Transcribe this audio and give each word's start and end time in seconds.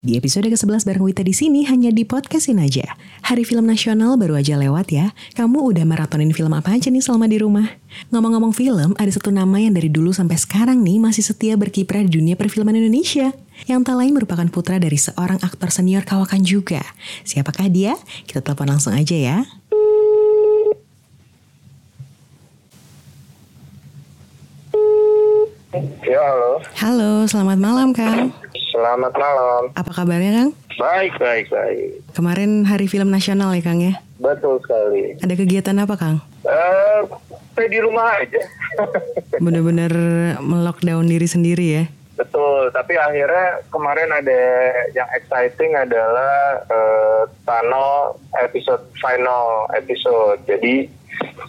Di 0.00 0.16
episode 0.16 0.48
ke-11 0.48 0.88
bareng 0.88 1.04
Wita 1.04 1.20
di 1.20 1.36
sini 1.36 1.68
hanya 1.68 1.92
di 1.92 2.08
podcastin 2.08 2.56
aja. 2.56 2.96
Hari 3.20 3.44
film 3.44 3.68
nasional 3.68 4.16
baru 4.16 4.40
aja 4.40 4.56
lewat 4.56 4.88
ya. 4.88 5.12
Kamu 5.36 5.60
udah 5.60 5.84
maratonin 5.84 6.32
film 6.32 6.56
apa 6.56 6.72
aja 6.72 6.88
nih 6.88 7.04
selama 7.04 7.28
di 7.28 7.36
rumah? 7.36 7.68
Ngomong-ngomong 8.08 8.56
film, 8.56 8.96
ada 8.96 9.12
satu 9.12 9.28
nama 9.28 9.60
yang 9.60 9.76
dari 9.76 9.92
dulu 9.92 10.08
sampai 10.16 10.40
sekarang 10.40 10.80
nih 10.80 10.96
masih 11.04 11.20
setia 11.20 11.52
berkiprah 11.60 12.00
di 12.00 12.16
dunia 12.16 12.32
perfilman 12.32 12.80
Indonesia. 12.80 13.36
Yang 13.68 13.92
tak 13.92 13.96
lain 14.00 14.16
merupakan 14.16 14.48
putra 14.48 14.80
dari 14.80 14.96
seorang 14.96 15.36
aktor 15.36 15.68
senior 15.68 16.08
kawakan 16.08 16.48
juga. 16.48 16.80
Siapakah 17.28 17.68
dia? 17.68 17.92
Kita 18.24 18.40
telepon 18.40 18.72
langsung 18.72 18.96
aja 18.96 19.12
ya. 19.12 19.44
Ya, 26.02 26.18
halo. 26.18 26.58
Halo, 26.82 27.10
selamat 27.30 27.58
malam 27.62 27.94
Kang. 27.94 28.34
Selamat 28.74 29.14
malam. 29.14 29.70
Apa 29.78 30.02
kabarnya 30.02 30.32
Kang? 30.34 30.50
Baik, 30.74 31.14
baik, 31.14 31.46
baik. 31.46 32.02
Kemarin 32.10 32.66
hari 32.66 32.90
film 32.90 33.06
nasional 33.06 33.54
ya 33.54 33.62
Kang 33.62 33.78
ya? 33.78 33.94
Betul 34.18 34.58
sekali. 34.66 35.14
Ada 35.22 35.30
kegiatan 35.38 35.78
apa 35.78 35.94
Kang? 35.94 36.18
Eh, 36.42 37.00
saya 37.54 37.68
di 37.70 37.78
rumah 37.78 38.18
aja. 38.18 38.42
Bener-bener 39.46 39.94
melockdown 40.42 41.06
diri 41.06 41.30
sendiri 41.30 41.66
ya? 41.78 41.84
Betul, 42.18 42.74
tapi 42.74 42.98
akhirnya 42.98 43.62
kemarin 43.70 44.10
ada 44.10 44.42
yang 44.90 45.06
exciting 45.14 45.78
adalah 45.78 46.66
eh, 46.66 47.22
Tano 47.46 48.18
episode 48.42 48.90
final 48.98 49.70
episode. 49.78 50.42
Jadi 50.50 50.90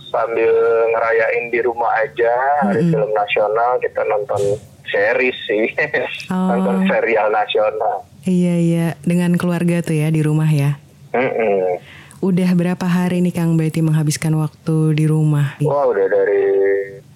sambil 0.09 0.51
ngerayain 0.89 1.45
di 1.47 1.59
rumah 1.59 1.91
aja 1.97 2.33
hari 2.63 2.81
Mm-mm. 2.81 2.91
film 2.91 3.11
nasional 3.11 3.71
kita 3.77 4.01
nonton 4.03 4.41
series 4.87 5.37
sih, 5.45 5.65
Oh. 6.33 6.51
nonton 6.51 6.83
serial 6.85 7.29
nasional. 7.29 8.03
Iya 8.21 8.55
iya, 8.57 8.87
dengan 9.01 9.33
keluarga 9.35 9.79
tuh 9.79 9.95
ya 9.95 10.09
di 10.09 10.19
rumah 10.19 10.47
ya. 10.47 10.77
Mm-mm. 11.11 11.79
Udah 12.19 12.49
berapa 12.51 12.85
hari 12.85 13.17
nih 13.19 13.33
Kang 13.33 13.55
berarti 13.55 13.81
menghabiskan 13.81 14.35
waktu 14.35 14.93
di 14.93 15.05
rumah? 15.05 15.57
Wah 15.59 15.85
udah 15.85 16.05
dari 16.05 16.43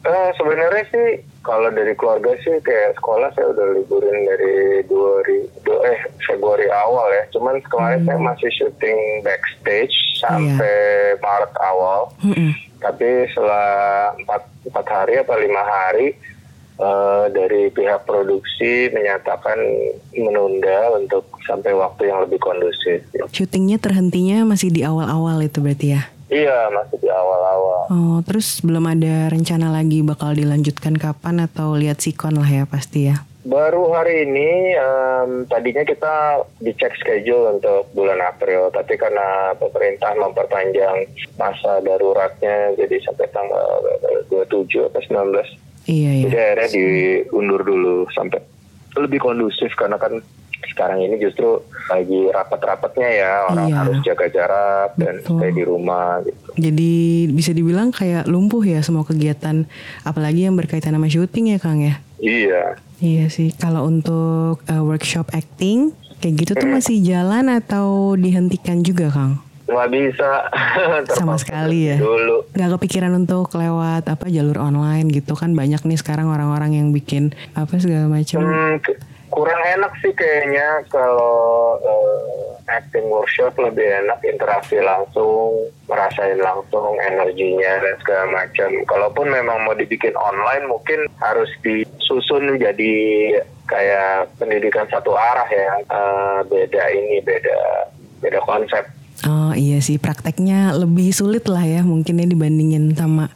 eh 0.02 0.30
sebenarnya 0.34 0.86
sih 0.88 1.08
kalau 1.42 1.70
dari 1.70 1.94
keluarga 1.94 2.34
sih 2.40 2.58
kayak 2.60 2.94
sekolah 2.96 3.30
saya 3.34 3.50
udah 3.50 3.68
liburin 3.74 4.18
dari 4.24 4.56
dua 4.86 5.22
ribu 5.22 5.74
eh 5.84 6.00
Februari 6.22 6.66
awal 6.68 7.06
ya. 7.12 7.24
Cuman 7.30 7.62
kemarin 7.64 8.02
saya 8.02 8.18
masih 8.18 8.50
syuting 8.52 8.98
backstage 9.22 9.94
sampai 10.18 10.74
Maret 11.20 11.54
awal. 11.60 12.10
Mm-mm. 12.24 12.50
Tapi 12.80 13.30
setelah 13.32 14.12
empat 14.18 14.42
empat 14.66 14.86
hari 14.90 15.14
atau 15.22 15.36
lima 15.38 15.64
hari 15.64 16.16
eh, 16.80 17.26
dari 17.32 17.72
pihak 17.72 18.04
produksi 18.08 18.92
menyatakan 18.92 19.58
menunda 20.16 20.96
untuk 20.98 21.28
sampai 21.46 21.72
waktu 21.76 22.12
yang 22.12 22.24
lebih 22.26 22.40
kondusif. 22.42 23.06
Syutingnya 23.32 23.78
terhentinya 23.78 24.44
masih 24.44 24.74
di 24.74 24.82
awal-awal 24.82 25.44
itu 25.44 25.62
berarti 25.62 25.88
ya? 25.96 26.02
Iya 26.26 26.74
masih 26.74 26.98
di 26.98 27.10
awal-awal. 27.10 27.82
Oh, 27.94 28.18
terus 28.26 28.58
belum 28.66 28.90
ada 28.90 29.30
rencana 29.30 29.70
lagi 29.70 30.02
bakal 30.02 30.34
dilanjutkan 30.34 30.98
kapan 30.98 31.46
atau 31.46 31.78
lihat 31.78 32.02
sikon 32.02 32.42
lah 32.42 32.50
ya 32.50 32.66
pasti 32.66 33.14
ya? 33.14 33.22
Baru 33.46 33.94
hari 33.94 34.26
ini, 34.26 34.74
em, 34.74 35.46
tadinya 35.46 35.86
kita 35.86 36.16
dicek 36.58 36.98
schedule 36.98 37.54
untuk 37.54 37.86
bulan 37.94 38.18
April, 38.20 38.74
tapi 38.74 38.98
karena 38.98 39.54
pemerintah 39.54 40.18
memperpanjang 40.18 41.06
masa 41.38 41.78
daruratnya 41.80 42.74
jadi 42.74 42.98
sampai 43.06 43.30
tanggal 43.30 43.86
27 44.34 44.90
atau 44.90 44.98
19, 45.00 45.46
Iya 45.86 46.10
ya. 46.12 46.22
jadi 46.26 46.38
akhirnya 46.58 46.70
diundur 46.74 47.62
dulu 47.62 48.10
sampai 48.10 48.42
lebih 48.98 49.22
kondusif 49.22 49.70
karena 49.78 50.02
kan 50.02 50.18
sekarang 50.66 50.98
ini 51.00 51.22
justru 51.22 51.62
lagi 51.86 52.26
rapat-rapatnya 52.28 53.06
ya 53.08 53.32
orang 53.46 53.70
Iya. 53.70 53.78
harus 53.78 53.98
jaga 54.02 54.26
jarak 54.26 54.90
dan 54.98 55.22
Betul. 55.22 55.38
stay 55.38 55.52
di 55.54 55.64
rumah 55.64 56.18
gitu. 56.26 56.40
Jadi 56.58 56.92
bisa 57.30 57.52
dibilang 57.54 57.94
kayak 57.94 58.26
lumpuh 58.26 58.66
ya 58.66 58.82
semua 58.82 59.06
kegiatan, 59.06 59.70
apalagi 60.02 60.50
yang 60.50 60.58
berkaitan 60.58 60.98
sama 60.98 61.06
syuting 61.06 61.54
ya 61.54 61.62
Kang 61.62 61.80
ya? 61.80 62.02
Iya. 62.26 62.82
Iya 62.98 63.26
sih, 63.30 63.54
kalau 63.54 63.86
untuk 63.86 64.66
uh, 64.66 64.84
workshop 64.84 65.30
acting 65.36 65.94
kayak 66.24 66.42
gitu 66.42 66.52
tuh 66.58 66.70
masih 66.72 66.98
jalan 67.06 67.54
atau 67.54 68.18
dihentikan 68.18 68.82
juga 68.82 69.14
Kang? 69.14 69.46
nggak 69.66 69.90
bisa 69.92 70.32
Sama 71.18 71.42
sekali 71.42 71.90
ya. 71.90 71.98
dulu 71.98 72.46
Gak 72.54 72.78
kepikiran 72.78 73.12
untuk 73.18 73.50
lewat 73.58 74.06
apa 74.06 74.30
jalur 74.30 74.62
online 74.62 75.10
gitu 75.10 75.34
kan 75.34 75.58
banyak 75.58 75.82
nih 75.82 75.98
sekarang 75.98 76.30
orang-orang 76.30 76.78
yang 76.78 76.88
bikin 76.94 77.34
apa 77.58 77.74
segala 77.82 78.06
macam. 78.06 78.46
Hmm, 78.46 78.78
kurang 79.36 79.60
enak 79.60 79.92
sih 80.00 80.16
kayaknya 80.16 80.88
kalau 80.88 81.76
eh, 81.84 82.56
acting 82.72 83.06
workshop 83.12 83.52
lebih 83.60 83.84
enak 83.84 84.24
interaksi 84.24 84.80
langsung, 84.80 85.70
merasain 85.92 86.40
langsung 86.40 86.96
energinya 87.04 87.84
dan 87.84 87.96
segala 88.02 88.26
macam. 88.32 88.70
Kalaupun 88.88 89.28
memang 89.30 89.68
mau 89.68 89.76
dibikin 89.76 90.16
online 90.16 90.66
mungkin 90.66 91.06
harus 91.20 91.52
disusun 91.62 92.56
jadi 92.58 92.96
kayak 93.68 94.40
pendidikan 94.40 94.88
satu 94.88 95.14
arah 95.14 95.50
ya, 95.52 95.72
Eh, 95.86 96.40
beda 96.48 96.84
ini 96.96 97.20
beda 97.20 97.92
beda 98.24 98.40
konsep. 98.48 98.88
Oh 99.26 99.56
iya 99.56 99.80
sih 99.80 99.98
prakteknya 99.98 100.76
lebih 100.76 101.10
sulit 101.16 101.48
lah 101.48 101.64
ya 101.64 101.82
mungkinnya 101.82 102.28
dibandingin 102.30 102.94
sama 102.94 103.32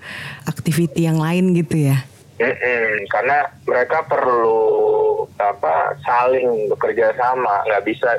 activity 0.46 1.08
yang 1.08 1.18
lain 1.18 1.56
gitu 1.56 1.92
ya. 1.92 2.04
Mm-mm, 2.40 3.04
karena 3.12 3.52
mereka 3.68 4.00
perlu 4.08 5.09
apa 5.40 5.96
saling 6.04 6.68
bekerja 6.70 7.16
sama, 7.16 7.64
nggak 7.66 7.88
bisa 7.88 8.12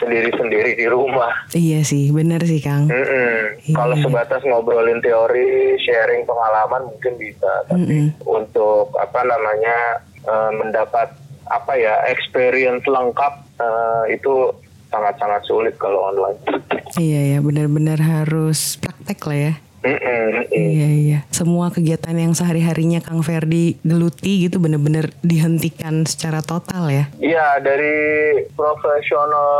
sendiri-sendiri 0.00 0.80
di 0.80 0.86
rumah. 0.88 1.28
Iya 1.52 1.84
sih 1.84 2.08
bener 2.08 2.40
sih 2.48 2.64
Kang. 2.64 2.88
Mm-mm. 2.88 3.60
Iya. 3.68 3.76
Kalau 3.76 3.94
sebatas 4.00 4.40
ngobrolin 4.48 5.04
teori, 5.04 5.76
sharing 5.84 6.24
pengalaman 6.24 6.88
mungkin 6.88 7.20
bisa, 7.20 7.68
tapi 7.68 7.84
Mm-mm. 7.84 8.06
untuk 8.24 8.96
apa 8.96 9.20
namanya 9.26 10.00
eh, 10.24 10.50
mendapat 10.56 11.12
apa 11.50 11.72
ya 11.76 12.00
experience 12.08 12.86
lengkap 12.88 13.34
eh, 13.60 14.16
itu 14.16 14.54
sangat-sangat 14.90 15.42
sulit 15.46 15.74
kalau 15.76 16.10
online. 16.10 16.38
Iya 16.98 17.36
ya 17.36 17.38
benar-benar 17.44 18.00
harus 18.00 18.80
praktek 18.80 19.20
lah 19.28 19.38
ya. 19.38 19.54
Iya 19.80 20.88
iya. 20.92 21.18
Semua 21.32 21.72
kegiatan 21.72 22.12
yang 22.12 22.36
sehari-harinya 22.36 23.00
Kang 23.00 23.24
Ferdi 23.24 23.80
geluti 23.80 24.44
gitu 24.44 24.60
bener-bener 24.60 25.08
dihentikan 25.24 26.04
secara 26.04 26.44
total 26.44 26.92
ya. 26.92 27.04
Iya 27.16 27.64
dari 27.64 27.96
profesional 28.52 29.50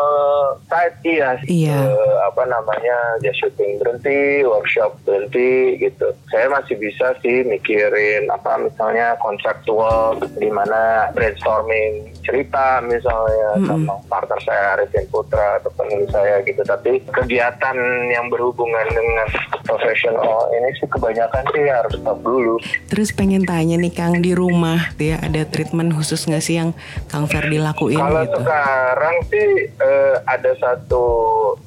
side 0.69 0.97
iya, 1.09 1.41
Iya. 1.49 1.79
Eh, 1.89 2.17
apa 2.29 2.45
namanya 2.45 3.17
ya 3.25 3.33
syuting 3.33 3.81
berhenti, 3.81 4.45
workshop 4.45 5.01
berhenti 5.09 5.81
gitu. 5.81 6.13
Saya 6.29 6.53
masih 6.53 6.77
bisa 6.77 7.17
sih 7.25 7.41
mikirin 7.49 8.29
apa 8.29 8.61
misalnya 8.61 9.17
konseptual 9.25 10.21
di 10.37 10.53
mana 10.53 11.09
brainstorming 11.17 12.13
cerita 12.21 12.85
misalnya 12.85 13.57
sama 13.65 13.97
partner 14.07 14.41
saya 14.45 14.77
Arifin 14.77 15.09
Putra 15.09 15.57
atau 15.65 15.73
penulis 15.81 16.13
saya 16.13 16.45
gitu. 16.45 16.61
Tapi 16.61 17.01
kegiatan 17.09 17.77
yang 18.13 18.29
berhubungan 18.29 18.85
dengan 18.93 19.29
profesional 19.65 20.10
ini 20.51 20.71
sih 20.75 20.87
kebanyakan 20.87 21.43
sih 21.49 21.65
harus 21.65 21.95
stop 21.95 22.19
dulu. 22.21 22.55
Terus 22.87 23.11
pengen 23.11 23.43
tanya 23.43 23.75
nih 23.75 23.91
Kang 23.91 24.19
di 24.19 24.33
rumah 24.33 24.91
ya 24.95 25.19
ada 25.19 25.43
treatment 25.45 25.93
khusus 25.93 26.23
nggak 26.23 26.41
sih 26.41 26.57
yang 26.57 26.71
Kang 27.07 27.25
Ferdi 27.25 27.57
lakuin 27.57 27.97
Kalau 27.97 28.23
gitu? 28.23 28.39
sekarang 28.39 29.17
sih 29.27 29.49
eh, 29.73 30.15
ada 30.25 30.53
satu 30.57 31.05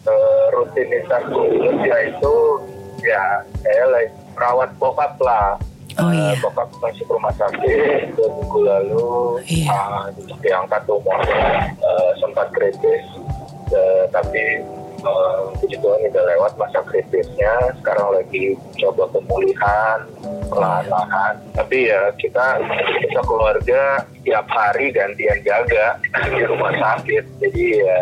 eh, 0.03 0.43
rutinitas 0.51 1.23
khusus 1.25 1.75
yaitu 1.81 2.33
ya 3.01 3.23
saya 3.59 3.83
lagi 3.87 4.11
merawat 4.33 4.69
bokap 4.75 5.13
lah. 5.19 5.55
Oh, 5.93 6.09
Eh, 6.09 6.17
iya. 6.17 6.33
Bokap 6.41 6.73
masuk 6.75 7.05
rumah 7.07 7.29
sakit 7.31 8.17
dua 8.17 8.29
minggu 8.33 8.59
lalu, 8.61 9.13
Iya. 9.45 9.69
ah, 9.69 10.05
diangkat 10.39 10.81
umurnya 10.87 11.45
eh, 11.75 12.11
sempat 12.17 12.49
kritis, 12.49 13.05
Eh, 13.69 14.05
tapi 14.09 14.61
puji 15.59 15.77
Tuhan 15.79 15.99
udah 16.09 16.23
lewat 16.35 16.51
masa 16.55 16.79
kritisnya. 16.87 17.53
Sekarang 17.81 18.15
lagi 18.15 18.55
coba 18.79 19.03
pemulihan 19.11 19.99
perlahan-lahan. 20.47 21.33
Tapi 21.55 21.91
ya 21.91 22.11
kita 22.17 22.61
kita 23.03 23.21
keluarga 23.27 24.07
tiap 24.23 24.47
hari 24.47 24.95
gantian 24.95 25.39
jaga 25.43 25.99
di 26.31 26.43
rumah 26.47 26.73
sakit. 26.75 27.23
Jadi 27.43 27.63
ya 27.83 27.97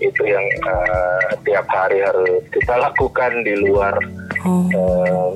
itu 0.00 0.22
yang 0.28 0.44
eh, 0.44 1.28
tiap 1.44 1.66
hari 1.72 2.04
harus 2.04 2.44
kita 2.52 2.76
lakukan 2.76 3.32
di 3.44 3.54
luar 3.64 3.96
Oh 4.44 4.68
eh, 4.70 5.32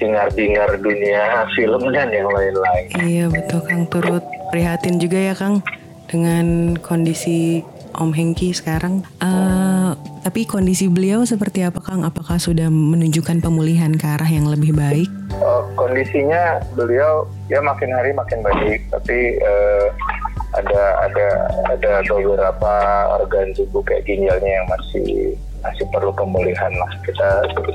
singar-bingar 0.00 0.80
dunia 0.80 1.44
film 1.52 1.92
dan 1.92 2.08
yang 2.08 2.26
lain-lain. 2.32 2.86
iya 3.04 3.24
betul 3.28 3.60
Kang 3.68 3.84
turut 3.92 4.24
prihatin 4.48 4.96
juga 4.96 5.18
ya 5.20 5.34
Kang 5.36 5.60
dengan 6.08 6.74
kondisi 6.80 7.60
Om 7.94 8.10
Hengki 8.14 8.54
sekarang. 8.54 9.02
Eh, 9.22 9.90
tapi 10.22 10.46
kondisi 10.46 10.86
beliau 10.86 11.24
seperti 11.26 11.64
apa 11.64 11.82
Kang? 11.82 12.06
Apakah 12.06 12.38
sudah 12.38 12.68
menunjukkan 12.70 13.42
pemulihan 13.42 13.92
ke 13.96 14.06
arah 14.06 14.28
yang 14.28 14.46
lebih 14.46 14.76
baik? 14.76 15.08
Eh, 15.34 15.62
kondisinya 15.74 16.60
beliau 16.78 17.26
ya 17.50 17.58
makin 17.64 17.90
hari 17.90 18.14
makin 18.14 18.40
baik, 18.44 18.80
tapi 18.92 19.40
eh, 19.40 19.86
ada 20.58 21.06
ada 21.06 21.26
ada 21.70 21.92
beberapa 22.02 22.74
organ 23.22 23.54
tubuh 23.54 23.82
kayak 23.86 24.02
ginjalnya 24.06 24.50
yang 24.62 24.66
masih 24.66 25.38
masih 25.62 25.84
perlu 25.92 26.10
pemulihan 26.16 26.72
lah 26.74 26.90
kita 27.04 27.28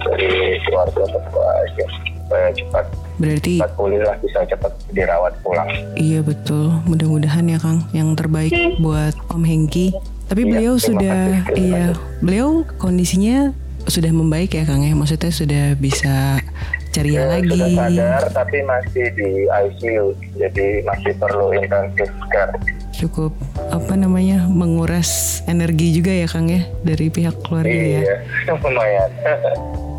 dari 0.09 0.59
keluarga 0.67 1.03
berdoa 1.07 1.51
aja 1.63 1.87
supaya 2.25 2.49
cepat 2.51 2.85
Berarti 3.15 3.53
cepat 3.55 3.73
pulih 3.73 4.01
lah 4.01 4.17
bisa 4.19 4.39
cepat 4.43 4.73
dirawat 4.89 5.33
pulang. 5.39 5.69
iya 5.95 6.19
betul. 6.19 6.73
Mudah-mudahan 6.83 7.45
ya 7.45 7.55
Kang 7.55 7.85
yang 7.91 8.11
terbaik 8.11 8.51
buat 8.77 9.15
Om 9.29 9.45
Hengki. 9.45 9.93
Tapi 10.25 10.41
Iya, 10.41 10.49
beliau 10.49 10.73
sudah 10.75 11.19
kasih, 11.45 11.53
iya, 11.55 11.85
beliau 12.17 12.49
kondisinya 12.75 13.53
sudah 13.85 14.09
membaik 14.09 14.51
ya 14.51 14.65
Kang 14.65 14.81
ya. 14.81 14.91
Maksudnya 14.91 15.29
sudah 15.29 15.65
bisa 15.75 16.41
ceria 16.89 17.21
Ya, 17.21 17.25
lagi. 17.29 17.51
sudah 17.51 17.69
sadar 17.77 18.23
tapi 18.33 18.57
masih 18.63 19.05
di 19.13 19.29
ICU 19.45 20.05
jadi 20.35 20.67
masih 20.81 21.13
perlu 21.15 21.53
intensive 21.53 22.09
care. 22.27 22.51
Cukup 22.91 23.31
apa 23.69 23.93
namanya 23.93 24.43
menguras 24.45 25.07
energi 25.45 25.93
juga 25.93 26.09
ya 26.09 26.25
Kang 26.25 26.47
ya 26.47 26.65
dari 26.81 27.07
pihak 27.07 27.39
keluarga 27.39 27.69
ya. 27.69 28.01
Iya, 28.01 28.15
lumayan. 28.57 29.09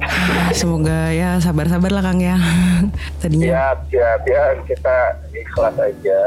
Semoga 0.52 1.12
ya 1.12 1.36
sabar-sabar 1.36 1.90
lah 1.92 2.02
Kang 2.02 2.18
ya. 2.18 2.36
Tadinya. 3.20 3.46
Siap, 3.46 3.78
siap. 3.92 4.20
Ya 4.24 4.44
kita 4.64 4.96
ikhlas 5.30 5.76
aja, 5.76 6.20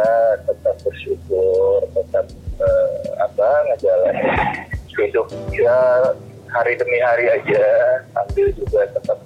tetap 0.46 0.76
bersyukur, 0.86 1.82
tetap 1.98 2.26
eh, 2.62 3.00
apa 3.18 3.48
ngejalanin 3.72 4.30
hidup 4.94 5.28
ya 5.50 5.80
hari 6.52 6.78
demi 6.78 7.00
hari 7.02 7.26
aja. 7.32 7.66
Sambil 8.14 8.48
juga 8.54 8.86
tetap 8.94 9.20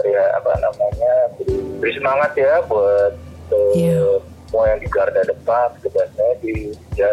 ya 0.00 0.24
apa 0.38 0.52
namanya 0.62 1.14
beri, 1.36 1.56
beri 1.82 1.92
semangat 1.98 2.32
ya 2.38 2.62
buat 2.70 3.12
eh, 3.50 3.72
Iya. 3.74 4.22
semua 4.48 4.64
yang 4.64 4.80
di 4.80 4.88
garda 4.88 5.22
depan 5.28 5.68
tugasnya 5.84 6.28
di 6.40 6.72
ya 6.96 7.10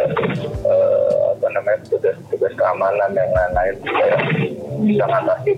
eh, 0.64 1.16
apa 1.36 1.48
namanya 1.52 1.84
tugas 1.92 2.16
tugas 2.32 2.54
keamanan 2.56 3.12
yang 3.12 3.32
lain-lain. 3.34 3.76
Supaya 3.84 4.16
bisa 4.86 5.04
ngatasi 5.04 5.52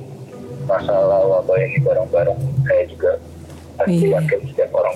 masalah 0.68 1.24
wabah 1.24 1.58
ini 1.58 1.80
bareng-bareng 1.80 2.36
saya 2.62 2.84
juga 2.86 3.12
pasti 3.76 4.04
Iya. 4.04 4.20
yakin 4.20 4.40
setiap 4.48 4.72
orang 4.74 4.96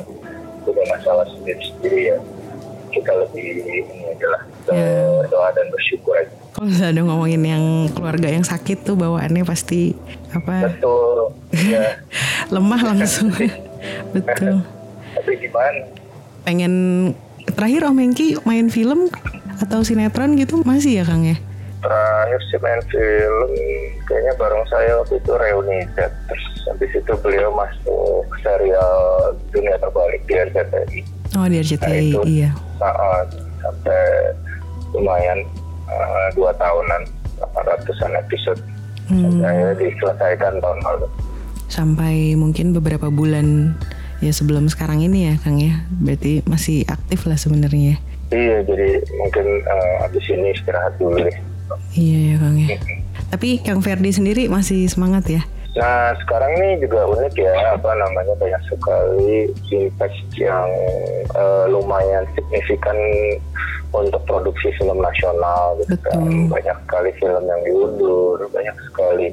punya 0.62 0.83
masalah 0.88 1.25
sendiri-sendiri 1.27 2.01
ya 2.07 2.18
kita 2.91 3.12
lebih 3.15 3.47
ini 3.63 4.12
adalah 4.12 4.41
Iya. 4.68 5.18
berdoa 5.18 5.50
dan 5.51 5.65
bersyukur 5.71 6.13
aja 6.13 6.33
kalau 6.51 6.68
misalnya 6.68 6.91
ada 6.91 7.01
ngomongin 7.03 7.41
yang 7.41 7.63
keluarga 7.89 8.27
yang 8.27 8.44
sakit 8.44 8.83
tuh 8.83 8.94
bawaannya 8.94 9.41
pasti 9.41 9.95
apa 10.29 10.68
betul 10.68 11.31
ya 11.56 11.95
lemah 12.53 12.81
langsung. 12.83 13.31
Betul. 14.13 14.62
tapi 15.12 15.31
gimana 15.39 15.81
Pengen 16.41 16.74
terakhir 17.47 17.81
Om 17.83 17.97
Hengki 17.97 18.27
main 18.44 18.67
film 18.67 19.07
atau 19.57 19.81
sinetron 19.81 20.33
gitu 20.35 20.62
masih 20.62 21.00
ya 21.00 21.03
Kang 21.03 21.21
ya? 21.24 21.38
Terakhir 21.81 22.39
sih 22.48 22.60
main 22.60 22.81
film 22.88 23.51
kayaknya 24.04 24.33
bareng 24.36 24.66
saya 24.68 24.92
waktu 24.98 25.18
itu 25.18 25.31
reuni 25.33 25.80
terus 25.94 26.44
habis 26.66 26.92
itu 26.92 27.13
beliau 27.19 27.50
masuk 27.51 28.24
serial 28.39 28.94
dunia 29.50 29.75
terbalik 29.75 30.22
di 30.24 30.33
RCTI 30.36 31.00
Oh 31.31 31.48
di 31.48 31.57
RCTI 31.57 31.81
Nah, 31.81 31.98
itu. 31.98 32.19
iya. 32.30 32.50
saat 32.78 33.28
sampai 33.60 34.01
lumayan 34.92 35.39
eh, 35.86 36.28
dua 36.31 36.54
tahunan 36.54 37.01
800an 37.39 38.13
episode 38.18 38.62
Hmm, 39.04 39.44
saya 39.44 39.75
diselesaikan 39.75 40.56
tahun 40.57 40.80
lalu 40.81 41.04
sampai 41.68 42.31
mungkin 42.34 42.72
beberapa 42.72 43.07
bulan 43.07 43.75
ya 44.19 44.31
sebelum 44.31 44.68
sekarang 44.68 45.01
ini 45.01 45.27
ya 45.27 45.36
Kang 45.38 45.56
ya. 45.56 45.84
Berarti 45.94 46.39
masih 46.45 46.84
aktif 46.86 47.25
lah 47.25 47.36
sebenarnya. 47.36 47.95
ya. 47.95 47.98
iya 48.31 48.57
jadi 48.62 48.89
mungkin 49.13 49.45
eh, 49.60 49.95
habis 50.00 50.24
ini 50.25 50.51
istirahat 50.51 50.95
dulu 50.95 51.19
deh 51.19 51.36
Iya 51.95 52.19
ya 52.19 52.35
Kang 52.39 52.56
ya. 52.57 52.68
Tapi 53.31 53.50
Kang 53.63 53.81
Ferdi 53.83 54.12
sendiri 54.12 54.44
masih 54.51 54.88
semangat 54.91 55.27
ya? 55.27 55.41
Nah 55.71 56.12
sekarang 56.19 56.51
ini 56.59 56.83
juga 56.83 57.07
unik 57.07 57.35
ya 57.39 57.56
apa 57.79 57.91
namanya 57.95 58.35
banyak 58.35 58.62
sekali 58.68 59.47
impact 59.71 60.19
yang 60.35 60.68
eh, 61.31 61.65
lumayan 61.71 62.27
signifikan 62.35 62.97
untuk 63.91 64.23
produksi 64.23 64.71
film 64.79 65.00
nasional 65.03 65.75
gitu 65.83 65.95
kan 66.07 66.15
Betul. 66.15 66.47
banyak 66.47 66.77
sekali 66.88 67.12
film 67.19 67.44
yang 67.44 67.62
diundur 67.68 68.39
banyak 68.56 68.75
sekali 68.88 69.27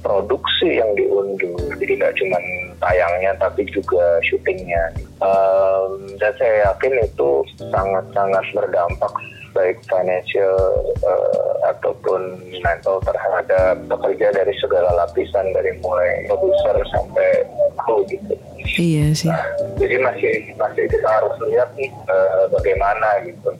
produksi 0.00 0.80
yang 0.80 0.88
diundur 0.96 1.68
jadi 1.76 1.92
nggak 2.00 2.16
cuma 2.16 2.40
tayangnya 2.80 3.36
tapi 3.36 3.68
juga 3.68 4.16
syutingnya 4.24 4.96
Em, 5.18 6.14
dan 6.22 6.30
saya 6.38 6.70
yakin 6.70 6.94
itu 7.02 7.42
sangat-sangat 7.74 8.44
berdampak 8.54 9.10
baik 9.58 9.82
financial 9.90 10.54
eh, 11.02 11.52
ataupun 11.66 12.38
mental 12.62 13.02
terhadap 13.02 13.74
pekerja 13.90 14.30
dari 14.30 14.54
segala 14.62 14.94
lapisan 14.94 15.50
dari 15.50 15.74
mulai 15.82 16.30
produser 16.30 16.78
sampai 16.94 17.42
kru 17.74 18.06
gitu. 18.06 18.38
Iya 18.78 19.10
sih. 19.18 19.32
Jadi 19.82 19.98
masih 19.98 20.54
masih 20.54 20.86
kita 20.86 21.08
harus 21.10 21.34
lihat 21.50 21.74
nih 21.74 21.90
eh, 21.90 22.44
bagaimana 22.54 23.26
gitu. 23.26 23.50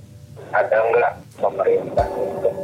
Ada 0.54 0.78
nggak 0.94 1.14
pemerintah 1.42 2.06
untuk 2.14 2.54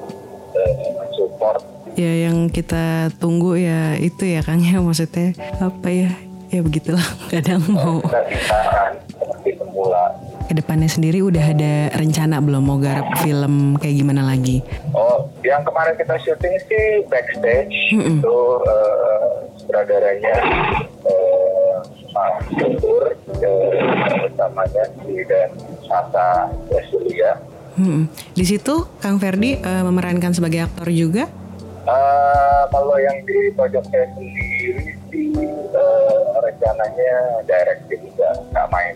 eh, 0.54 0.94
support 1.18 1.74
Ya 1.94 2.26
yang 2.26 2.50
kita 2.50 3.14
tunggu 3.22 3.54
ya 3.54 3.94
itu 3.94 4.26
ya 4.26 4.42
Kang 4.42 4.58
ya 4.58 4.82
maksudnya 4.82 5.30
apa 5.62 5.86
ya? 5.86 6.10
Ya 6.50 6.58
begitulah 6.62 7.06
kadang 7.30 7.62
mau 7.70 8.02
kebijakan 8.02 8.98
seperti 9.14 9.50
semula. 9.62 10.10
Ke 10.54 10.62
depannya 10.62 10.86
sendiri 10.86 11.18
udah 11.18 11.50
ada 11.50 11.90
rencana 11.98 12.38
belum 12.38 12.62
mau 12.62 12.78
garap 12.78 13.10
film 13.26 13.74
kayak 13.82 13.98
gimana 13.98 14.22
lagi? 14.22 14.62
Oh, 14.94 15.26
yang 15.42 15.66
kemarin 15.66 15.98
kita 15.98 16.14
syuting 16.22 16.54
sih 16.70 17.02
backstage 17.10 17.74
Mm-mm. 17.90 18.22
itu 18.22 18.38
eh, 18.62 19.30
sutradaranya 19.58 20.36
eh, 21.10 21.76
Mas 22.14 22.38
Guntur, 22.54 23.18
eh, 23.42 24.30
utamanya 24.30 24.84
si 25.02 25.26
dan 25.26 25.50
Sasa 25.90 26.46
Yasulia. 26.70 27.34
Hmm. 27.74 28.06
Di 28.38 28.46
situ 28.46 28.86
Kang 29.02 29.18
Ferdi 29.18 29.58
eh, 29.58 29.82
memerankan 29.82 30.30
sebagai 30.38 30.70
aktor 30.70 30.86
juga. 30.94 31.26
Eh, 31.82 32.62
kalau 32.70 32.94
yang 33.02 33.18
di 33.26 33.50
pojok 33.58 33.82
saya 33.90 34.06
sendiri 34.14 34.94
sih 35.10 35.34
eh, 35.34 36.22
rencananya 36.38 37.42
directing 37.42 38.06
juga 38.06 38.38
nggak 38.54 38.68
main. 38.70 38.94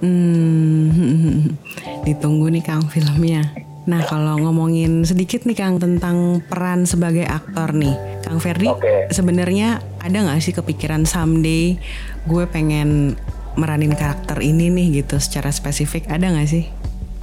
Hmm. 0.00 1.54
Ditunggu 2.06 2.50
nih 2.50 2.64
Kang 2.64 2.88
filmnya. 2.88 3.64
Nah 3.84 4.00
kalau 4.08 4.40
ngomongin 4.40 5.04
sedikit 5.04 5.44
nih 5.44 5.60
Kang 5.60 5.76
tentang 5.76 6.40
peran 6.48 6.88
sebagai 6.88 7.28
aktor 7.28 7.76
nih, 7.76 7.92
Kang 8.24 8.40
Ferdi 8.40 8.72
Oke. 8.72 9.12
sebenarnya 9.12 9.84
ada 10.00 10.24
nggak 10.24 10.40
sih 10.40 10.56
kepikiran 10.56 11.04
someday 11.04 11.76
gue 12.24 12.44
pengen 12.48 13.12
meranin 13.60 13.92
karakter 13.92 14.40
ini 14.40 14.72
nih 14.72 15.04
gitu 15.04 15.20
secara 15.20 15.52
spesifik 15.52 16.08
ada 16.08 16.32
nggak 16.32 16.48
sih? 16.48 16.64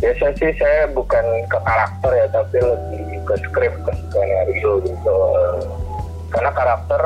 Biasa 0.02 0.34
sih 0.38 0.54
saya 0.58 0.90
bukan 0.94 1.26
ke 1.50 1.58
karakter 1.62 2.12
ya, 2.14 2.26
tapi 2.34 2.58
lebih 2.58 3.22
ke 3.26 3.36
skrip, 3.46 3.74
ke 3.86 3.92
skenario 4.10 4.82
gitu. 4.82 5.18
Karena 6.30 6.50
karakter 6.54 7.02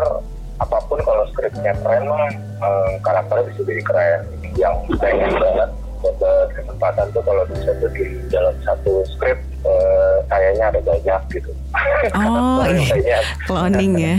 apa 0.55 0.77
pun 0.87 0.99
kalau 1.03 1.27
skripnya 1.35 1.75
keren 1.83 2.07
mah 2.07 2.31
eh, 2.59 2.91
karakternya 3.03 3.51
bisa 3.51 3.61
jadi 3.67 3.83
keren. 3.83 4.21
Yang 4.55 4.75
pengen 4.97 5.31
banget 5.35 5.69
dapat 6.05 6.47
kesempatan 6.53 7.05
tuh 7.11 7.23
kalau 7.25 7.43
bisa 7.49 7.71
di 7.89 8.05
dalam 8.29 8.53
satu 8.61 9.01
skrip 9.09 9.41
eh, 9.65 10.15
kayaknya 10.29 10.69
ada 10.69 10.81
banyak 10.85 11.21
gitu. 11.33 11.49
Oh 12.13 12.61
iya, 12.69 12.93
banyak. 12.93 13.23
cloning 13.49 13.93
ya. 13.97 14.15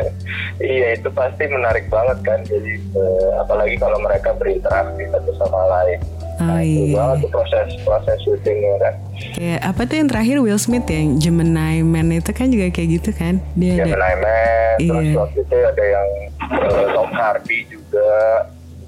iya 0.64 0.86
itu 0.96 1.08
pasti 1.12 1.44
menarik 1.44 1.92
banget 1.92 2.18
kan. 2.24 2.40
Jadi 2.42 2.72
eh, 2.96 3.28
apalagi 3.36 3.76
kalau 3.76 4.00
mereka 4.00 4.32
berinteraksi 4.34 5.04
satu 5.12 5.30
sama 5.36 5.60
lain. 5.68 6.00
Oh 6.00 6.18
Nah, 6.40 6.64
itu 6.64 6.88
iya. 6.88 6.96
banget 6.96 7.16
tuh 7.20 7.30
proses 7.36 7.68
proses 7.84 8.16
syutingnya 8.24 8.72
kan. 8.80 8.94
Kayak 9.36 9.60
apa 9.60 9.80
tuh 9.84 9.96
yang 10.00 10.08
terakhir 10.08 10.36
Will 10.40 10.56
Smith 10.56 10.88
ya, 10.88 10.96
yang 10.96 11.20
Gemini 11.20 11.84
Man 11.84 12.08
itu 12.08 12.32
kan 12.32 12.48
juga 12.48 12.72
kayak 12.72 12.88
gitu 12.96 13.10
kan? 13.12 13.44
Dia 13.60 13.76
ada. 13.76 13.84
Gemini 13.84 14.12
Man, 14.16 14.76
terus 14.80 15.04
Iya. 15.04 15.16
waktu 15.20 15.38
itu 15.44 15.56
ada 15.60 15.84
yang 15.84 16.08
eh, 16.48 16.86
Tom 16.96 17.10
Hardy 17.12 17.58
juga 17.68 18.08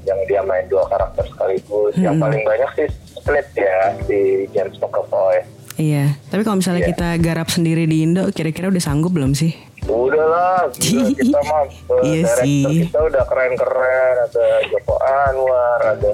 yang 0.03 0.19
dia 0.25 0.41
main 0.41 0.67
dua 0.67 0.85
karakter 0.87 1.25
sekaligus. 1.25 1.95
Yang 1.95 2.15
Hmm. 2.15 2.25
paling 2.25 2.43
banyak 2.43 2.71
sih 2.75 2.89
Split 3.13 3.47
ya 3.55 3.79
si 4.03 4.19
James 4.51 4.75
McAvoy. 4.77 5.47
Iya. 5.75 6.19
Tapi 6.27 6.43
kalau 6.43 6.59
misalnya 6.59 6.83
Iya. 6.83 6.91
kita 6.91 7.09
garap 7.19 7.49
sendiri 7.49 7.85
di 7.85 8.03
Indo, 8.03 8.29
kira-kira 8.29 8.69
udah 8.69 8.83
sanggup 8.83 9.11
belum 9.11 9.33
sih? 9.33 9.55
Udah 9.83 10.25
lah, 10.25 10.61
kita 10.79 11.41
mah 11.43 11.67
eh, 11.67 12.03
Iya 12.05 12.23
sih. 12.39 12.87
kita 12.87 13.03
udah 13.03 13.25
keren-keren. 13.25 14.15
Ada 14.23 14.47
Joko 14.69 14.95
Anwar, 14.99 15.81
ada 15.83 16.11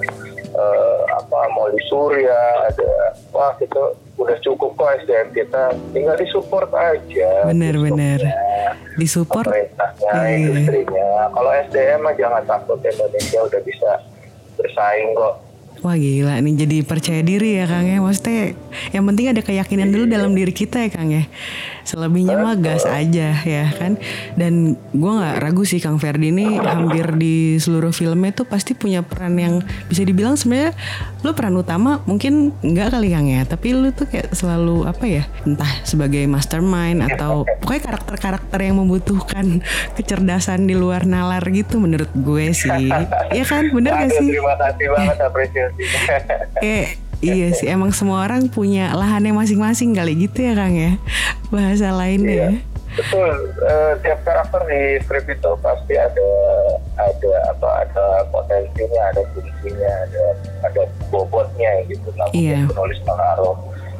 eh, 0.49 0.99
apa 1.07 1.39
Molly 1.49 1.77
Surya, 1.85 2.39
ada 2.65 2.91
wah 3.29 3.53
itu 3.55 3.83
udah 4.19 4.37
cukup 4.43 4.75
kok 4.75 4.89
SDM 5.01 5.31
kita. 5.31 5.63
Tinggal 5.89 6.15
disupport 6.15 6.69
aja. 6.75 7.31
Bener-bener. 7.47 8.19
Strukturnya. 8.19 8.97
Disupport. 8.99 9.47
pemerintahnya, 9.47 10.11
Iya. 10.11 10.27
industrinya. 10.35 11.07
Kalau 11.31 11.51
SDM 11.63 11.99
mah 12.03 12.13
jangan 12.13 12.43
takut 12.43 12.79
Indonesia 12.83 13.39
udah 13.41 13.61
bisa 13.63 13.91
bersaing 14.53 15.15
kok 15.15 15.35
Wah 15.79 15.95
gila 15.95 16.43
nih 16.43 16.67
jadi 16.67 16.77
percaya 16.83 17.23
diri 17.23 17.55
ya 17.55 17.63
Kang 17.63 17.87
ya. 17.87 18.03
Maksudnya 18.03 18.51
yang 18.91 19.07
penting 19.07 19.31
ada 19.31 19.39
keyakinan 19.39 19.87
dulu 19.87 20.11
dalam 20.11 20.35
diri 20.35 20.51
kita 20.51 20.83
ya 20.83 20.89
Kang 20.91 21.07
ya. 21.07 21.23
Selebihnya 21.87 22.35
mah 22.35 22.59
gas 22.59 22.83
aja 22.83 23.39
ya 23.39 23.65
kan? 23.79 23.95
Dan 24.35 24.75
gue 24.91 25.11
gak 25.15 25.39
ragu 25.39 25.63
sih 25.63 25.79
Kang 25.79 25.95
Ferdi 25.95 26.35
ini 26.35 26.59
hampir 26.59 27.15
di 27.15 27.55
seluruh 27.63 27.95
filmnya 27.95 28.35
tuh 28.35 28.43
pasti 28.43 28.75
punya 28.75 29.07
peran 29.07 29.39
yang 29.39 29.63
bisa 29.87 30.03
dibilang 30.03 30.35
sebenarnya 30.35 30.75
Lu 31.23 31.31
peran 31.31 31.55
utama 31.55 32.03
mungkin 32.03 32.51
enggak 32.59 32.99
kali 32.99 33.15
Kang 33.15 33.31
ya. 33.31 33.47
Tapi 33.47 33.71
lu 33.71 33.95
tuh 33.95 34.11
kayak 34.11 34.35
selalu 34.35 34.83
apa 34.83 35.07
ya 35.07 35.23
Entah 35.47 35.71
sebagai 35.87 36.27
mastermind 36.27 37.07
atau 37.07 37.47
pokoknya 37.63 37.83
karakter-karakter 37.87 38.59
yang 38.67 38.83
membutuhkan 38.83 39.63
kecerdasan 39.97 40.67
di 40.67 40.75
luar 40.75 41.07
nalar 41.07 41.47
gitu 41.47 41.79
menurut 41.79 42.11
gue 42.11 42.51
sih. 42.51 42.91
Iya 43.29 43.45
kan? 43.45 43.69
Bener 43.69 43.93
gak 43.93 44.09
sih? 44.09 44.33
terima 44.33 44.57
kasih 44.57 44.87
banget 44.89 45.17
apresiasi 45.21 45.68
Eh, 46.59 46.85
iya 47.19 47.47
sih 47.51 47.67
emang 47.67 47.91
semua 47.91 48.23
orang 48.23 48.47
punya 48.47 48.91
lahannya 48.93 49.31
masing-masing 49.31 49.91
kali 49.91 50.15
gitu 50.17 50.39
ya 50.41 50.53
Kang 50.53 50.73
ya 50.73 50.95
bahasa 51.49 51.91
lainnya 51.91 52.29
Iya. 52.29 52.49
ya. 52.49 52.51
Betul, 52.89 53.31
eh, 53.63 53.93
tiap 54.01 54.19
karakter 54.25 54.65
di 54.65 54.81
skrip 55.05 55.29
itu 55.29 55.51
pasti 55.61 55.93
ada 55.93 56.29
ada 56.97 57.31
apa 57.47 57.69
ada 57.85 58.05
potensinya, 58.27 59.13
ada 59.13 59.21
fungsinya, 59.31 59.91
ada 60.03 60.23
ada 60.65 60.81
bobotnya 61.07 61.85
gitu. 61.85 62.09
Nah, 62.17 62.27
Iya. 62.33 62.65
penulis 62.65 62.97
menaruh 63.05 63.55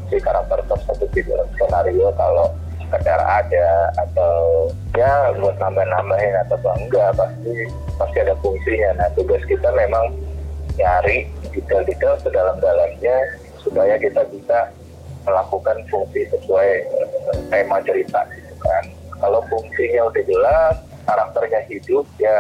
si 0.10 0.18
karakter 0.18 0.58
tersebut 0.66 1.06
di 1.14 1.22
dalam 1.22 1.48
skenario 1.54 2.10
kalau 2.18 2.50
sekedar 2.82 3.22
ada 3.22 3.70
atau 4.02 4.34
ya 4.98 5.30
buat 5.38 5.54
nambah-nambahin 5.62 6.34
atau 6.50 6.58
enggak 6.76 7.14
pasti 7.14 7.70
pasti 7.96 8.18
ada 8.20 8.34
fungsinya. 8.42 8.90
Nah 8.98 9.08
tugas 9.14 9.46
kita 9.46 9.70
memang 9.70 10.10
nyari 10.80 11.28
detail-detail 11.52 12.16
sedalam-dalamnya 12.24 13.18
supaya 13.60 14.00
kita 14.00 14.24
bisa 14.32 14.72
melakukan 15.28 15.78
fungsi 15.92 16.24
sesuai 16.32 16.70
eh, 16.88 17.40
tema 17.52 17.84
cerita 17.84 18.24
gitu 18.32 18.56
kan. 18.64 18.84
Kalau 19.20 19.44
fungsinya 19.52 20.08
udah 20.08 20.24
jelas, 20.24 20.76
karakternya 21.04 21.62
hidup 21.68 22.08
ya 22.16 22.40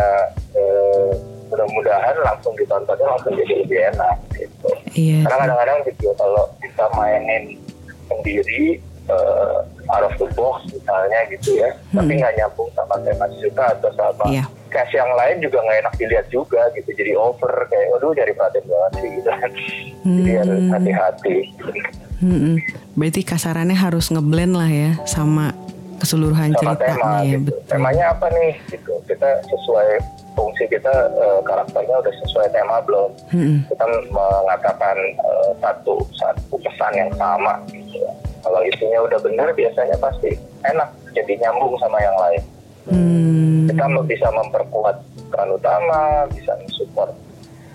eh, 0.55 1.11
mudah-mudahan 1.51 2.15
langsung 2.23 2.55
ditontonnya 2.55 3.03
langsung 3.09 3.35
jadi 3.35 3.53
lebih 3.65 3.79
enak 3.93 4.15
gitu. 4.37 4.69
Iya. 4.95 5.27
Karena 5.27 5.37
kadang-kadang 5.43 5.79
gitu 5.91 6.07
kalau 6.15 6.43
bisa 6.63 6.83
mainin 6.95 7.59
sendiri 8.07 8.79
eh, 9.11 9.59
out 9.91 10.05
of 10.07 10.13
the 10.21 10.27
box 10.37 10.63
misalnya 10.71 11.19
gitu 11.33 11.59
ya, 11.59 11.69
tapi 11.91 12.15
nggak 12.15 12.33
nyambung 12.37 12.69
sama 12.77 12.95
tema 13.03 13.25
cerita 13.35 13.63
atau 13.75 13.91
sama 13.97 14.23
Iya. 14.29 14.45
Cast 14.69 14.93
yang 14.93 15.09
lain 15.13 15.41
juga 15.41 15.59
nggak 15.59 15.79
enak 15.83 15.93
dilihat 15.97 16.27
juga 16.29 16.69
gitu, 16.73 16.89
jadi 16.93 17.17
over 17.17 17.67
kayak 17.67 17.87
waduh 17.93 18.13
jadi 18.13 18.31
perhatian 18.33 18.65
banget 18.65 18.91
sih 18.95 19.09
gitu 19.17 19.29
kan. 19.29 19.51
Jadi 20.05 20.31
harus 20.37 20.59
Hmm. 20.61 20.71
hati-hati. 20.71 21.37
Mm-mm. 22.19 22.55
Berarti 22.99 23.21
kasarannya 23.23 23.77
harus 23.79 24.11
ngeblend 24.11 24.51
lah 24.51 24.67
ya 24.67 24.91
sama 25.07 25.55
keseluruhan 25.99 26.51
sama 26.55 26.75
tema 26.75 26.95
ceritanya 26.95 27.19
ya 27.19 27.31
gitu. 27.35 27.43
betul. 27.51 27.59
Temanya 27.67 28.05
apa 28.11 28.25
nih 28.31 28.53
gitu. 28.71 28.93
Kita 29.07 29.29
sesuai 29.47 29.89
fungsi 30.35 30.63
kita 30.67 30.93
eh, 31.15 31.39
karakternya 31.43 31.95
udah 31.99 32.13
sesuai 32.23 32.47
tema 32.51 32.79
belum? 32.83 33.09
Mm-mm. 33.35 33.57
Kita 33.67 33.85
mengatakan 34.11 34.95
eh, 34.99 35.49
satu 35.59 36.03
satu 36.15 36.55
pesan 36.59 36.93
yang 36.95 37.11
sama 37.15 37.59
gitu. 37.71 38.03
Kalau 38.39 38.63
isunya 38.63 38.99
udah 39.03 39.19
benar 39.19 39.51
biasanya 39.51 39.95
pasti 39.99 40.31
enak 40.63 40.87
jadi 41.11 41.33
nyambung 41.43 41.75
sama 41.79 41.99
yang 41.99 42.15
lain. 42.15 42.43
Hmm. 42.89 43.69
Kita 43.69 43.83
mau 43.89 44.03
bisa 44.03 44.27
memperkuat 44.33 44.95
peran 45.29 45.49
utama, 45.53 46.25
bisa 46.33 46.51
mensupport 46.57 47.13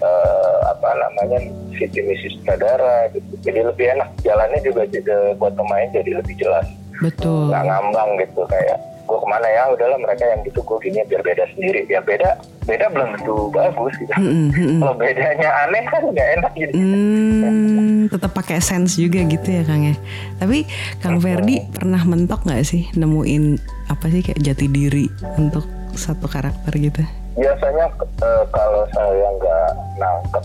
eh, 0.02 0.59
apa 0.68 0.88
namanya 0.99 1.38
visi 1.75 2.00
misi 2.02 2.28
sutradara 2.38 3.09
gitu. 3.14 3.30
Jadi 3.42 3.61
lebih 3.62 3.87
enak 3.99 4.09
jalannya 4.26 4.61
juga 4.62 4.83
jadi 4.90 5.38
buat 5.38 5.54
pemain 5.54 5.88
jadi 5.94 6.18
lebih 6.18 6.35
jelas 6.38 6.66
Betul. 7.02 7.50
nggak 7.50 7.64
ngambang 7.66 8.11
gitu 8.23 8.42
kayak 8.47 8.78
gue 9.04 9.18
ke 9.21 9.26
mana 9.28 9.47
ya 9.52 9.68
udahlah 9.68 9.99
mereka 10.00 10.25
yang 10.25 10.40
gitu 10.49 10.64
gue 10.64 10.78
gini 10.80 11.04
biar 11.04 11.21
beda 11.21 11.44
sendiri 11.52 11.85
ya 11.92 12.00
beda 12.00 12.40
beda 12.64 12.88
belum 12.88 13.09
tentu 13.21 13.37
bagus 13.52 13.92
gitu 14.00 14.12
Mm-mm, 14.16 14.49
mm-mm. 14.49 14.78
kalau 14.80 14.94
bedanya 14.97 15.50
aneh 15.68 15.85
kan 15.92 16.02
nggak 16.12 16.28
enak 16.40 16.52
gitu 16.56 16.73
Hmm, 16.75 18.09
tetap 18.09 18.33
pakai 18.33 18.64
sense 18.64 18.97
juga 18.97 19.21
gitu 19.25 19.49
ya 19.49 19.62
Kang 19.64 19.85
ya. 19.85 19.97
Tapi 20.40 20.64
Kang 21.00 21.21
Ferdi 21.21 21.64
pernah 21.73 22.00
mentok 22.04 22.49
nggak 22.49 22.64
sih 22.64 22.88
nemuin 22.97 23.61
apa 23.88 24.05
sih 24.09 24.21
kayak 24.25 24.41
jati 24.41 24.67
diri 24.69 25.07
untuk 25.37 25.64
satu 25.95 26.26
karakter 26.26 26.73
gitu? 26.79 27.05
biasanya 27.35 27.91
eh, 28.23 28.45
kalau 28.55 28.87
saya 28.95 29.26
nggak 29.43 29.69
nangkep 29.99 30.45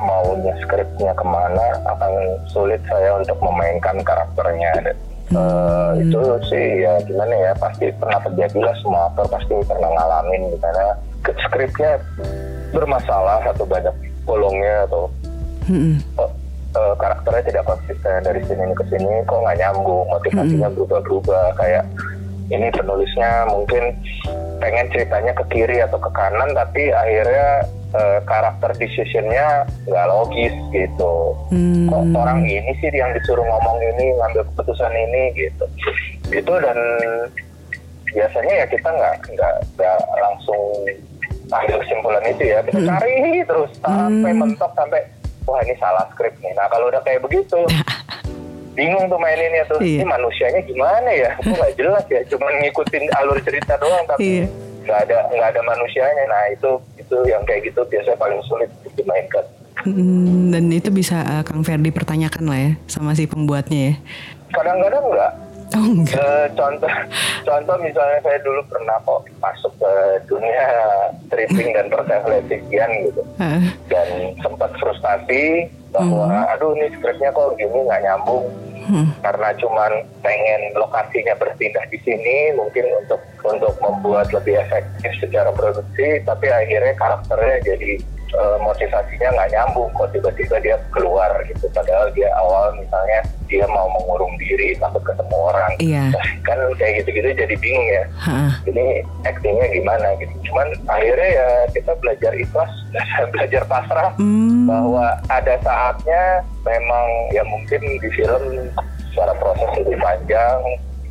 maunya 0.00 0.54
skripnya 0.64 1.12
ke 1.12 1.24
mana 1.28 1.66
akan 1.84 2.12
sulit 2.48 2.80
saya 2.88 3.20
untuk 3.20 3.36
memainkan 3.44 4.00
karakternya. 4.00 4.96
Eh, 5.30 5.90
itu 6.00 6.20
sih 6.48 6.82
ya 6.82 6.96
gimana 7.06 7.30
ya 7.30 7.52
pasti 7.60 7.86
pernah 8.00 8.18
terjadi 8.24 8.66
lah 8.66 8.74
semua 8.82 9.06
aktor 9.12 9.30
pasti 9.30 9.54
pernah 9.62 9.86
ngalamin 9.94 10.42
karena 10.58 10.86
ke- 11.22 11.38
skripnya 11.46 12.00
bermasalah 12.74 13.38
atau 13.46 13.62
banyak 13.62 13.94
bolongnya 14.26 14.90
atau 14.90 15.06
kok 16.18 16.30
eh, 16.74 16.94
karakternya 16.98 17.42
tidak 17.46 17.64
konsisten 17.68 18.18
dari 18.26 18.42
sini 18.42 18.74
ke 18.74 18.84
sini 18.90 19.22
kok 19.22 19.38
nggak 19.38 19.58
nyambung 19.62 20.02
motivasinya 20.10 20.68
berubah-berubah 20.74 21.44
kayak 21.54 21.84
ini 22.50 22.68
penulisnya 22.74 23.46
mungkin 23.46 23.94
pengen 24.60 24.86
ceritanya 24.92 25.32
ke 25.32 25.44
kiri 25.48 25.80
atau 25.80 25.96
ke 25.96 26.10
kanan 26.12 26.52
tapi 26.52 26.92
akhirnya 26.92 27.64
eh, 27.96 28.18
karakter 28.28 28.70
decisionnya 28.76 29.64
nggak 29.88 30.08
logis 30.10 30.54
gitu. 30.74 31.34
Hmm. 31.54 31.88
kok 31.88 32.04
orang 32.12 32.44
ini 32.44 32.70
sih 32.82 32.90
yang 32.92 33.10
disuruh 33.16 33.42
ngomong 33.42 33.78
ini 33.96 34.12
ngambil 34.20 34.42
keputusan 34.52 34.92
ini 34.92 35.22
gitu. 35.38 35.64
Itu 36.28 36.52
dan 36.60 36.78
biasanya 38.10 38.52
ya 38.62 38.66
kita 38.68 38.88
nggak 38.90 39.14
nggak 39.32 39.54
nggak 39.78 39.96
langsung 40.18 40.60
ambil 41.50 41.76
kesimpulan 41.86 42.24
itu 42.28 42.42
ya. 42.50 42.58
Kita 42.66 42.80
cari 42.84 43.42
terus 43.46 43.70
sampai 43.80 44.32
mentok 44.34 44.70
sampai 44.76 45.00
wah 45.48 45.62
ini 45.64 45.74
salah 45.80 46.04
skrip 46.12 46.34
nih. 46.44 46.52
Nah 46.52 46.68
kalau 46.68 46.92
udah 46.92 47.00
kayak 47.02 47.24
begitu 47.24 47.64
bingung 48.72 49.04
tuh 49.06 49.16
maininnya 49.16 49.64
tuh 49.66 49.78
Iya. 49.78 50.00
ini 50.00 50.06
manusianya 50.06 50.60
gimana 50.62 51.10
ya 51.10 51.30
kok 51.36 51.50
nggak 51.50 51.74
jelas 51.74 52.04
ya 52.06 52.20
cuman 52.28 52.52
ngikutin 52.60 53.04
alur 53.14 53.38
cerita 53.40 53.74
doang 53.76 54.04
Iya. 54.04 54.08
tapi 54.08 54.28
nggak 54.80 54.98
ada 55.04 55.18
nggak 55.28 55.48
ada 55.50 55.62
manusianya 55.62 56.24
nah 56.26 56.44
itu 56.48 56.70
itu 56.96 57.16
yang 57.26 57.42
kayak 57.44 57.66
gitu 57.66 57.80
biasanya 57.84 58.16
paling 58.16 58.40
sulit 58.44 58.70
untuk 58.80 58.94
dimainkan 58.96 59.44
Hmm, 59.80 60.52
dan 60.52 60.68
itu 60.68 60.92
bisa 60.92 61.24
uh, 61.24 61.40
Kang 61.40 61.64
Ferdi 61.64 61.88
pertanyakan 61.88 62.44
lah 62.44 62.58
ya 62.60 62.72
sama 62.84 63.16
si 63.16 63.24
pembuatnya 63.24 63.80
ya. 63.80 63.94
kadang-kadang 64.52 65.08
nggak 65.08 65.32
Oh 65.70 65.86
enggak. 65.86 66.18
Eh, 66.18 66.46
contoh 66.58 66.92
contoh 67.46 67.76
misalnya 67.78 68.18
saya 68.26 68.38
dulu 68.42 68.60
pernah 68.66 68.96
kok 69.06 69.22
masuk 69.38 69.72
ke 69.78 69.92
dunia 70.26 70.66
stripping 71.30 71.70
dan 71.70 71.86
perseletikian 71.86 72.90
gitu. 73.06 73.22
Ah, 73.38 73.62
dan 73.86 74.34
sempat 74.42 74.74
frustasi 74.82 75.70
bahwa 75.94 76.26
aduh 76.54 76.74
ini 76.74 76.90
skripnya 76.98 77.30
kok 77.30 77.54
gini 77.58 77.86
nggak 77.86 78.02
nyambung. 78.02 78.50
Hmm. 78.90 79.12
karena 79.22 79.54
cuman 79.60 79.92
pengen 80.24 80.72
lokasinya 80.74 81.36
berpindah 81.38 81.84
di 81.92 81.98
sini 82.02 82.50
mungkin 82.58 82.82
untuk 82.98 83.20
untuk 83.44 83.76
membuat 83.78 84.32
lebih 84.34 84.56
efektif 84.56 85.14
secara 85.20 85.52
produksi 85.54 86.18
tapi 86.26 86.50
akhirnya 86.50 86.96
karakternya 86.98 87.60
jadi 87.62 88.02
eh, 88.34 88.58
motivasinya 88.58 89.28
nggak 89.36 89.50
nyambung 89.54 89.90
kok 89.94 90.10
tiba-tiba 90.14 90.56
dia 90.62 90.76
keluar 90.94 91.30
gitu. 91.46 91.66
Padahal 91.70 92.10
dia 92.14 92.30
awal 92.38 92.74
misalnya 92.78 93.20
dia 93.50 93.66
mau 93.66 93.90
mengurung 93.90 94.34
diri 94.38 94.78
takut 94.78 95.02
ketemu 95.02 95.36
orang 95.70 95.78
Iya. 95.80 96.04
Kan 96.42 96.58
kayak 96.74 96.92
gitu-gitu 97.00 97.28
jadi 97.36 97.54
bingung 97.56 97.88
ya 97.88 98.04
Ha-ah. 98.20 98.52
ini 98.64 98.84
actingnya 99.22 99.66
gimana 99.70 100.06
gitu 100.16 100.34
cuman 100.44 100.66
akhirnya 100.86 101.28
ya 101.30 101.48
kita 101.70 101.92
belajar 101.96 102.32
ikhlas 102.34 102.72
belajar 103.32 103.62
pasrah 103.64 104.10
Hmm. 104.16 104.66
bahwa 104.66 105.06
ada 105.28 105.54
saatnya 105.60 106.22
memang 106.60 107.06
ya 107.30 107.42
mungkin 107.44 107.80
di 107.80 108.08
film 108.10 108.42
secara 109.08 109.32
proses 109.34 109.70
lebih 109.76 109.98
panjang 109.98 110.58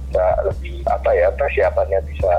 bisa 0.06 0.26
lebih 0.44 0.76
apa 0.86 1.10
ya 1.12 1.28
persiapannya 1.32 2.00
bisa 2.06 2.34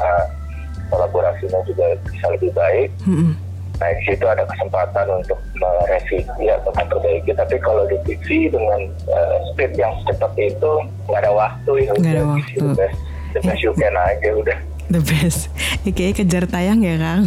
kolaborasinya 0.89 1.61
juga 1.65 1.85
bisa 2.05 2.27
lebih 2.31 2.51
baik 2.53 2.91
Mm-mm. 3.05 3.33
Nah 3.81 3.89
di 3.91 4.03
situ 4.05 4.25
ada 4.29 4.45
kesempatan 4.45 5.09
untuk 5.09 5.41
merevisi 5.57 6.45
atau 6.47 6.71
memperbaiki 6.77 7.33
tapi 7.33 7.57
kalau 7.59 7.89
di 7.89 7.97
TV 8.05 8.53
dengan 8.53 8.81
eh, 9.09 9.37
speed 9.51 9.73
yang 9.75 9.97
seperti 10.05 10.53
itu 10.53 10.73
nggak 11.09 11.25
ada 11.25 11.33
waktu 11.33 11.73
ya 11.81 11.91
Nggak 11.97 12.13
ada 12.13 12.25
waktu. 12.29 12.61
the 12.61 12.77
best, 12.77 12.99
the 13.33 13.41
best 13.41 13.61
you 13.65 13.73
can 13.75 13.97
aja 13.97 14.31
udah 14.37 14.59
The 14.91 14.99
best. 14.99 15.47
Ya, 15.87 15.95
kayaknya 15.95 16.15
kejar 16.19 16.45
tayang 16.51 16.83
ya 16.83 16.99
Kang. 16.99 17.23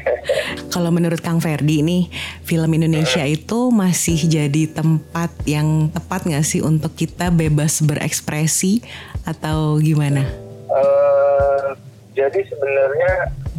Kalau 0.72 0.88
menurut 0.88 1.20
Kang 1.20 1.36
Ferdi 1.36 1.84
nih, 1.84 2.08
film 2.40 2.72
Indonesia 2.72 3.20
itu 3.20 3.68
masih 3.68 4.16
jadi 4.24 4.72
tempat 4.72 5.28
yang 5.44 5.92
tepat 5.92 6.24
nggak 6.24 6.40
sih 6.40 6.64
untuk 6.64 6.96
kita 6.96 7.28
bebas 7.28 7.84
berekspresi 7.84 8.80
atau 9.28 9.76
gimana? 9.76 10.24
Eh, 10.72 11.66
jadi 12.16 12.40
sebenarnya 12.48 13.12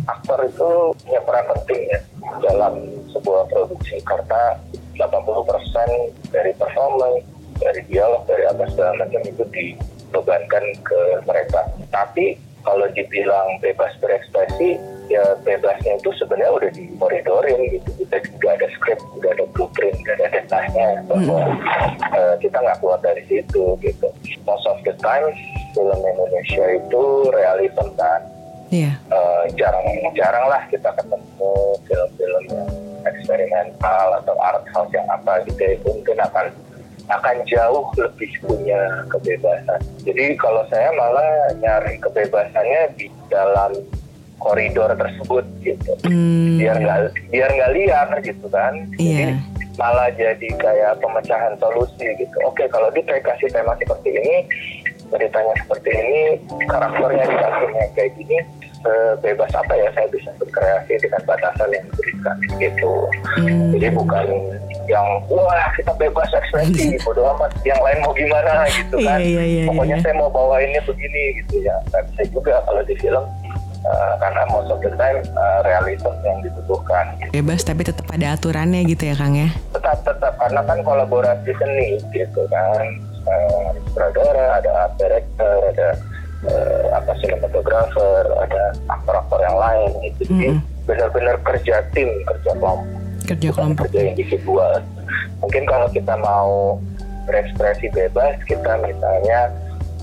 aktor 0.05 0.39
itu 0.45 0.69
punya 1.03 1.21
peran 1.23 1.45
penting 1.55 1.81
ya 1.89 1.99
dalam 2.43 2.73
sebuah 3.15 3.47
produksi 3.47 3.97
karena 4.03 4.59
80% 4.95 6.31
dari 6.31 6.51
performance, 6.55 7.23
dari 7.59 7.81
dialog, 7.87 8.23
dari 8.27 8.43
apa 8.47 8.63
segala 8.71 9.03
macam 9.03 9.21
itu 9.23 9.43
dibebankan 9.51 10.63
ke 10.83 11.01
mereka. 11.27 11.67
Tapi 11.91 12.39
kalau 12.65 12.89
dibilang 12.97 13.61
bebas 13.61 13.93
berekspresi, 14.01 14.81
ya 15.07 15.37
bebasnya 15.45 16.01
itu 16.01 16.09
sebenarnya 16.17 16.51
udah 16.51 16.71
dikoridorin 16.73 17.59
gitu. 17.77 17.89
Kita 18.03 18.17
juga 18.25 18.47
ada 18.57 18.67
skrip, 18.73 18.99
udah 19.21 19.31
ada 19.37 19.45
blueprint, 19.53 19.95
udah 20.01 20.15
ada 20.17 20.27
datanya 20.33 20.87
bahwa 21.05 21.39
uh, 22.17 22.35
kita 22.41 22.57
nggak 22.57 22.77
keluar 22.81 22.99
dari 23.05 23.23
situ 23.29 23.77
gitu. 23.85 24.07
Most 24.49 24.65
of 24.65 24.81
the 24.81 24.97
time 24.97 25.29
film 25.77 25.99
Indonesia 26.01 26.65
itu 26.81 27.03
realism 27.29 27.87
kan. 27.99 28.21
Iya. 28.75 28.91
Uh, 29.07 29.43
jarang 29.55 29.85
jarang 30.17 30.45
lah 30.51 30.61
kita 30.67 30.89
ketemu 30.99 31.51
film-film 31.87 32.43
yang 32.51 32.69
eksperimental 33.05 34.05
atau 34.19 34.35
art 34.41 34.65
house 34.73 34.91
yang 34.91 35.07
apa 35.07 35.45
gitu 35.47 35.61
ya. 35.61 35.71
itu 35.77 35.87
mungkin 35.93 36.17
akan 36.19 36.45
akan 37.05 37.35
jauh 37.45 37.85
lebih 38.01 38.31
punya 38.41 38.81
kebebasan. 39.13 39.79
Jadi 40.01 40.25
kalau 40.41 40.65
saya 40.73 40.89
malah 40.97 41.53
nyari 41.61 42.01
kebebasannya 42.01 42.97
di 42.97 43.07
dalam 43.29 43.77
koridor 44.41 44.89
tersebut 44.97 45.45
gitu. 45.61 45.93
Hmm, 46.09 46.57
Biar 46.57 46.81
nggak 46.81 46.99
biar 47.29 47.49
nggak 47.53 47.73
liar 47.77 48.09
gitu 48.25 48.45
kan. 48.49 48.73
Jadi 48.97 49.37
malah 49.75 50.09
jadi 50.15 50.49
kayak 50.57 50.97
pemecahan 51.03 51.53
solusi 51.61 52.07
gitu. 52.17 52.37
Oke 52.47 52.65
kalau 52.71 52.89
dia 52.91 53.05
kasih 53.21 53.51
tema 53.51 53.75
seperti 53.77 54.09
ini, 54.15 54.35
ceritanya 55.11 55.53
seperti 55.61 55.89
ini, 55.93 56.21
karakternya 56.65 57.25
dikasihnya 57.27 57.83
kayak 57.93 58.11
gini, 58.17 58.37
bebas 59.21 59.51
apa 59.55 59.73
ya 59.73 59.89
saya 59.93 60.07
bisa 60.13 60.29
berkreasi 60.37 60.93
dengan 61.01 61.21
batasan 61.25 61.69
yang 61.73 61.85
diberikan 61.93 62.35
gitu. 62.61 62.93
Hmm. 63.37 63.73
Jadi 63.75 63.87
bukan 63.93 64.25
yang 64.85 65.07
wah 65.29 65.67
kita 65.73 65.93
bebas 65.97 66.29
ekspresi 66.29 66.97
bodo 67.05 67.25
amat 67.35 67.51
yang 67.65 67.79
lain 67.81 67.97
mau 68.05 68.13
gimana 68.13 68.69
gitu 68.69 68.97
kan. 69.01 69.17
Iya, 69.17 69.25
iya, 69.25 69.43
iya, 69.43 69.63
Pokoknya 69.69 69.97
iya. 69.97 70.03
saya 70.05 70.15
mau 70.17 70.29
bawa 70.29 70.61
ini 70.61 70.77
begini 70.85 71.23
gitu 71.43 71.55
ya. 71.65 71.75
Nggak 71.89 72.03
bisa 72.13 72.21
juga 72.29 72.53
kalau 72.65 72.81
di 72.85 72.95
film 73.01 73.25
uh, 73.85 74.13
karena 74.21 74.41
most 74.49 74.69
of 74.69 74.79
the 74.81 74.91
time 74.97 75.19
uh, 75.37 75.59
realism 75.65 76.13
yang 76.25 76.37
dibutuhkan. 76.45 77.05
Bebas 77.33 77.61
tapi 77.65 77.81
tetap 77.85 78.07
ada 78.13 78.37
aturannya 78.37 78.85
gitu 78.85 79.09
ya 79.09 79.15
Kang 79.17 79.35
ya. 79.37 79.49
Tetap 79.73 80.05
tetap 80.05 80.33
karena 80.37 80.61
kan 80.65 80.79
kolaborasi 80.85 81.51
seni 81.57 82.01
gitu 82.13 82.41
kan. 82.49 82.85
Uh, 83.25 83.73
sutradara, 83.89 84.61
ada 84.61 84.69
art 84.85 84.93
director, 85.01 85.57
ada 85.73 85.97
uh, 86.47 86.85
apa 86.93 87.11
sinematografer, 87.17 88.23
ada 88.35 88.63
aktor-aktor 88.87 89.39
yang 89.39 89.55
lain 89.55 89.89
gitu. 90.03 90.21
Jadi 90.25 90.47
Mm-mm. 90.51 90.57
benar-benar 90.85 91.35
kerja 91.43 91.75
tim, 91.91 92.09
kerja 92.25 92.51
kelompok. 92.53 92.87
Kerja 93.25 93.49
kelompok. 93.51 93.83
kerja 93.85 94.01
individual. 94.07 94.73
Mungkin 95.39 95.63
kalau 95.65 95.87
kita 95.89 96.13
mau 96.15 96.77
berekspresi 97.25 97.89
bebas, 97.89 98.37
kita 98.43 98.77
misalnya 98.79 99.49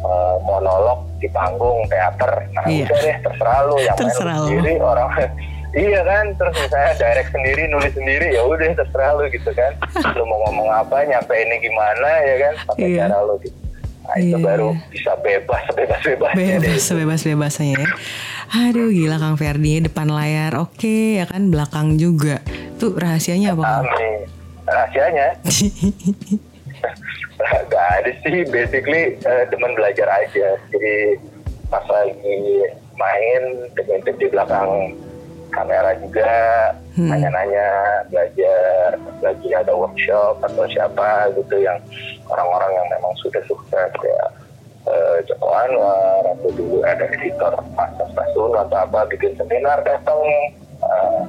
uh, 0.00 0.36
monolog 0.42 1.06
di 1.16 1.30
panggung 1.30 1.86
teater, 1.86 2.50
nah 2.50 2.66
Iya. 2.66 2.84
udah 2.84 2.98
deh 2.98 3.16
terserah 3.22 3.58
lu 3.62 3.76
yang 3.78 3.94
Terserah 3.94 4.36
lu. 4.36 4.46
sendiri 4.50 4.74
orang. 4.76 5.08
iya 5.78 6.00
kan, 6.02 6.34
terus 6.34 6.54
misalnya 6.58 6.92
direct 6.98 7.30
sendiri, 7.30 7.62
nulis 7.70 7.94
sendiri, 7.94 8.26
ya 8.28 8.42
udah 8.42 8.74
terserah 8.74 9.10
lu 9.14 9.30
gitu 9.30 9.50
kan. 9.54 9.70
lu 10.18 10.24
mau 10.26 10.38
ngomong 10.44 10.68
apa, 10.68 11.06
nyampe 11.06 11.30
ini 11.32 11.56
gimana 11.60 12.08
ya 12.20 12.36
kan, 12.40 12.54
pakai 12.66 12.86
Iya. 12.90 13.06
cara 13.06 13.18
lu 13.22 13.34
gitu. 13.38 13.54
Nah 14.02 14.16
itu 14.16 14.34
Iya, 14.34 14.38
baru 14.38 14.70
iya. 14.70 14.82
bisa 14.90 15.12
bebas, 15.18 15.62
bebas, 15.72 16.00
bebas. 16.02 16.32
Bebas 16.34 16.80
sebebas-bebasnya 16.82 17.66
ya. 17.72 17.86
Aduh 18.52 18.90
gila 18.90 19.16
Kang 19.16 19.36
Ferdi 19.36 19.80
depan 19.80 20.06
layar 20.06 20.52
oke 20.58 21.16
ya 21.16 21.24
kan 21.24 21.48
belakang 21.48 21.96
juga. 21.96 22.42
Tuh 22.76 22.92
rahasianya 22.92 23.54
apa? 23.54 23.80
Amin. 23.80 24.26
Rahasianya 24.62 25.26
Gak 27.42 27.86
ada 27.98 28.10
sih, 28.22 28.46
basically 28.46 29.18
eh, 29.18 29.44
demen 29.48 29.74
belajar 29.74 30.06
aja. 30.08 30.54
Jadi 30.68 31.18
pas 31.66 31.82
lagi 31.84 32.38
main, 32.94 33.42
intip 33.88 34.14
di 34.16 34.28
belakang 34.28 34.94
kamera 35.48 35.92
juga, 35.98 36.34
Hmm. 36.92 37.08
nanya-nanya, 37.08 37.68
belajar, 38.06 39.00
lagi 39.18 39.48
ada 39.50 39.72
workshop 39.72 40.44
atau 40.44 40.68
siapa 40.68 41.32
gitu 41.32 41.56
yang 41.56 41.80
orang-orang 42.32 42.72
yang 42.72 42.88
memang 42.90 43.12
sudah 43.18 43.42
sukses 43.44 43.90
kayak 43.94 44.28
eh, 44.84 45.16
Joko 45.24 45.48
Anwar 45.48 46.24
atau 46.26 46.50
dulu 46.50 46.80
ada 46.82 47.04
editor 47.06 47.52
Mas 47.72 47.92
Sasun 48.10 48.52
atau 48.52 48.76
apa 48.78 49.04
bikin 49.06 49.36
seminar 49.36 49.78
datang 49.82 50.18
eh, 50.80 51.20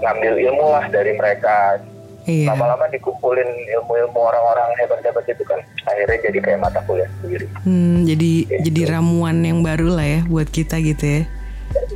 ngambil 0.00 0.34
ilmu 0.40 0.66
lah 0.68 0.84
dari 0.88 1.14
mereka 1.14 1.78
Iya. 2.20 2.52
lama-lama 2.52 2.84
dikumpulin 2.92 3.48
ilmu-ilmu 3.80 4.20
orang-orang 4.20 4.76
hebat-hebat 4.76 5.24
itu 5.24 5.40
kan 5.40 5.56
akhirnya 5.88 6.20
jadi 6.20 6.38
kayak 6.38 6.60
mata 6.60 6.84
kuliah 6.84 7.08
sendiri 7.16 7.48
Hmm, 7.64 8.04
jadi 8.04 8.32
Gitu. 8.44 8.60
jadi 8.68 8.92
ramuan 8.92 9.40
yang 9.40 9.64
baru 9.64 9.88
lah 9.88 10.04
ya 10.04 10.20
buat 10.28 10.46
kita 10.46 10.84
gitu 10.84 11.00
ya. 11.00 11.22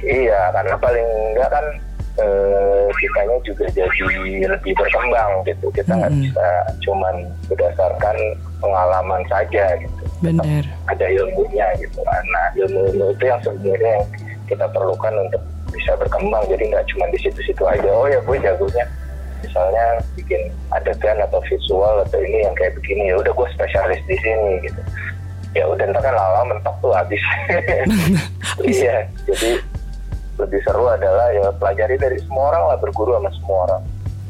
iya 0.00 0.40
karena 0.50 0.80
paling 0.80 1.04
enggak 1.28 1.50
kan 1.52 1.66
eh, 2.20 2.86
kitanya 3.00 3.36
juga 3.42 3.66
jadi 3.74 4.06
lebih 4.46 4.72
berkembang 4.78 5.32
gitu. 5.48 5.66
Kita 5.74 5.92
nggak 5.98 6.12
Mm-mm. 6.12 6.24
bisa 6.30 6.46
cuman 6.86 7.14
berdasarkan 7.50 8.16
pengalaman 8.62 9.22
saja 9.28 9.64
gitu. 9.80 10.02
Bener. 10.24 10.64
ada 10.88 11.06
ilmunya 11.10 11.66
gitu. 11.76 12.00
Nah 12.06 12.46
ilmu-ilmu 12.56 13.12
itu 13.12 13.24
yang 13.28 13.40
sebenarnya 13.44 13.90
yang 14.00 14.06
kita 14.48 14.66
perlukan 14.72 15.14
untuk 15.28 15.42
bisa 15.74 15.92
berkembang. 15.98 16.44
Jadi 16.48 16.72
nggak 16.72 16.86
cuma 16.94 17.04
di 17.12 17.18
situ-situ 17.20 17.62
aja. 17.66 17.90
Oh 17.92 18.08
ya 18.08 18.22
gue 18.22 18.36
jagonya. 18.40 18.86
Misalnya 19.44 20.00
bikin 20.16 20.48
adegan 20.72 21.20
atau 21.20 21.44
visual 21.44 22.00
atau 22.08 22.16
ini 22.16 22.48
yang 22.48 22.54
kayak 22.56 22.72
begini 22.80 23.12
ya 23.12 23.20
udah 23.20 23.32
gue 23.36 23.48
spesialis 23.52 24.00
di 24.08 24.16
sini 24.16 24.64
gitu. 24.64 24.80
Ya 25.54 25.68
udah 25.68 25.84
ntar 25.92 26.02
kan 26.02 26.14
lama 26.16 26.56
mentok 26.56 26.74
tuh 26.80 26.92
habis. 26.94 27.20
Iya 28.62 29.10
jadi 29.26 29.58
lebih 30.36 30.60
seru 30.60 30.86
adalah 30.86 31.30
ya 31.30 31.48
pelajari 31.52 31.94
dari 31.94 32.18
semua 32.20 32.50
orang 32.50 32.64
lah 32.68 32.78
berguru 32.78 33.14
sama 33.14 33.30
semua 33.32 33.58
orang 33.64 33.82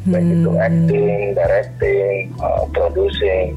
baik 0.05 0.27
itu 0.29 0.51
Hmm. 0.51 0.61
acting, 0.61 1.19
directing, 1.33 2.15
uh, 2.37 2.65
producing 2.71 3.57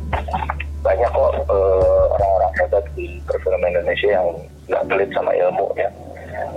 banyak 0.80 1.10
kok 1.10 1.34
uh, 1.46 2.04
orang-orang 2.10 2.52
hebat 2.56 2.86
di 2.94 3.20
perfilman 3.22 3.68
Indonesia 3.70 4.10
yang 4.14 4.28
nggak 4.66 4.84
pelit 4.88 5.10
sama 5.12 5.32
ilmu 5.34 5.68
ya. 5.76 5.90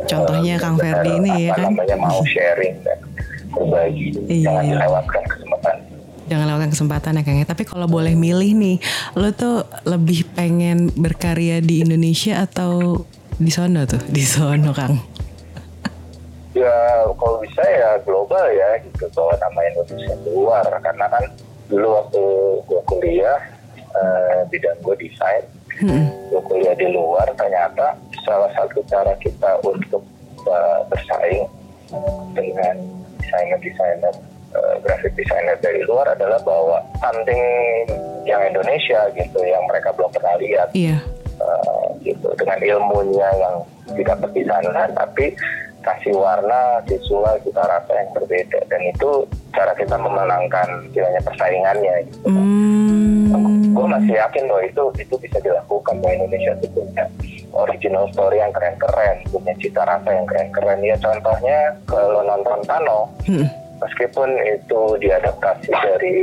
Contohnya 0.07 0.55
Uh, 0.55 0.61
Kang 0.61 0.77
Ferdi 0.77 1.11
ini 1.13 1.33
ya 1.45 1.59
kan. 1.59 1.75
namanya 1.75 1.97
mau 1.99 2.23
sharing 2.23 2.79
dan 2.81 2.99
berbagi, 3.51 4.15
Iya. 4.31 4.47
jangan 4.47 4.65
dilewatkan 4.69 5.23
kesempatan. 5.27 5.77
Jangan 6.31 6.45
lewatkan 6.47 6.71
kesempatan 6.71 7.11
ya 7.11 7.23
Kang 7.25 7.37
ya. 7.37 7.47
Tapi 7.49 7.63
kalau 7.67 7.87
boleh 7.87 8.15
milih 8.15 8.51
nih, 8.55 8.77
lo 9.19 9.35
tuh 9.35 9.57
lebih 9.83 10.23
pengen 10.31 10.95
berkarya 10.95 11.59
di 11.59 11.83
Indonesia 11.83 12.39
atau 12.41 13.03
di 13.35 13.51
sono 13.51 13.83
tuh? 13.83 13.99
Di 14.07 14.23
sono 14.23 14.71
Kang. 14.71 15.10
Ya 16.61 16.77
kalau 17.17 17.41
bisa 17.41 17.63
ya 17.65 17.97
global 18.05 18.45
ya 18.53 18.77
gitu 18.85 19.09
bahwa 19.17 19.33
nama 19.41 19.61
Indonesia 19.65 20.13
keluar 20.21 20.65
karena 20.85 21.07
kan 21.09 21.25
dulu 21.67 21.89
waktu 21.97 22.23
gue 22.69 22.81
kuliah 22.85 23.41
eh, 23.91 24.39
bidang 24.49 24.77
gue 24.85 24.97
desain 25.01 25.45
Hmm. 25.81 26.13
gue 26.29 26.43
kuliah 26.45 26.77
di 26.77 26.93
luar 26.93 27.25
ternyata 27.41 27.97
salah 28.29 28.53
satu 28.53 28.85
cara 28.85 29.17
kita 29.17 29.49
untuk 29.65 30.05
uh, 30.45 30.85
bersaing 30.93 31.49
dengan 32.37 32.77
desainer-desainer 33.17 34.13
uh, 34.53 34.77
graphic 34.85 35.17
designer 35.17 35.57
dari 35.65 35.81
luar 35.89 36.05
adalah 36.13 36.37
bawa 36.45 36.85
something 37.01 37.41
yang 38.29 38.45
Indonesia 38.45 39.09
gitu 39.17 39.41
yang 39.41 39.65
mereka 39.73 39.89
belum 39.97 40.13
pernah 40.13 40.37
lihat 40.37 40.69
Iya. 40.77 41.01
Uh, 41.41 41.89
gitu 42.05 42.29
dengan 42.37 42.59
ilmunya 42.61 43.29
yang 43.41 43.57
didapat 43.97 44.31
di 44.33 44.45
sana 44.47 44.87
tapi 44.95 45.35
kasih 45.81 46.13
warna 46.13 46.85
visual 46.85 47.41
kita 47.41 47.63
rasa 47.65 47.93
yang 47.97 48.11
berbeda 48.13 48.61
dan 48.69 48.81
itu 48.85 49.25
cara 49.57 49.73
kita 49.73 49.97
memenangkan 49.97 50.69
kiranya 50.93 51.21
persaingannya 51.25 51.95
gitu 52.13 52.29
Hmm. 53.31 53.71
gue 53.79 53.87
masih 53.87 54.19
yakin 54.19 54.51
bahwa 54.51 54.63
itu 54.67 54.83
itu 54.99 55.15
bisa 55.23 55.39
dilakukan 55.39 56.03
bahwa 56.03 56.13
Indonesia 56.19 56.51
itu 56.59 56.67
punya 56.75 57.07
original 57.55 58.05
story 58.11 58.43
yang 58.43 58.51
keren-keren 58.51 59.23
punya 59.31 59.55
cita 59.63 59.87
rasa 59.87 60.11
yang 60.11 60.27
keren-keren 60.27 60.83
ya 60.83 60.99
contohnya 60.99 61.59
kalau 61.87 62.21
nonton 62.27 62.59
Tano 62.67 63.07
Hmm. 63.25 63.47
Meskipun 63.81 64.29
itu 64.47 64.81
diadaptasi 64.99 65.71
dari 65.73 66.15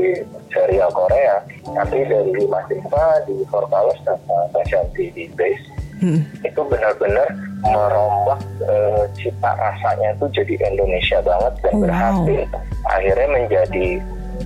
serial 0.50 0.90
Korea 0.90 1.42
tapi 1.66 2.06
dari 2.06 2.42
Mas 2.46 2.70
Iva 2.70 3.08
di 3.26 3.42
Four 3.48 3.66
Colors 3.68 4.00
dan 4.04 4.18
Tashanti 4.54 5.10
di 5.12 5.26
Base 5.34 5.66
Hmm. 5.98 6.22
itu 6.46 6.62
benar-benar 6.62 7.26
merombak 7.66 8.38
eh, 8.62 9.10
cita 9.18 9.50
rasanya 9.58 10.14
itu 10.14 10.30
jadi 10.30 10.70
Indonesia 10.70 11.18
banget 11.26 11.54
dan 11.58 11.74
Oh, 11.74 11.74
wow. 11.74 11.82
berhasil 11.82 12.42
akhirnya 12.86 13.28
menjadi 13.34 13.88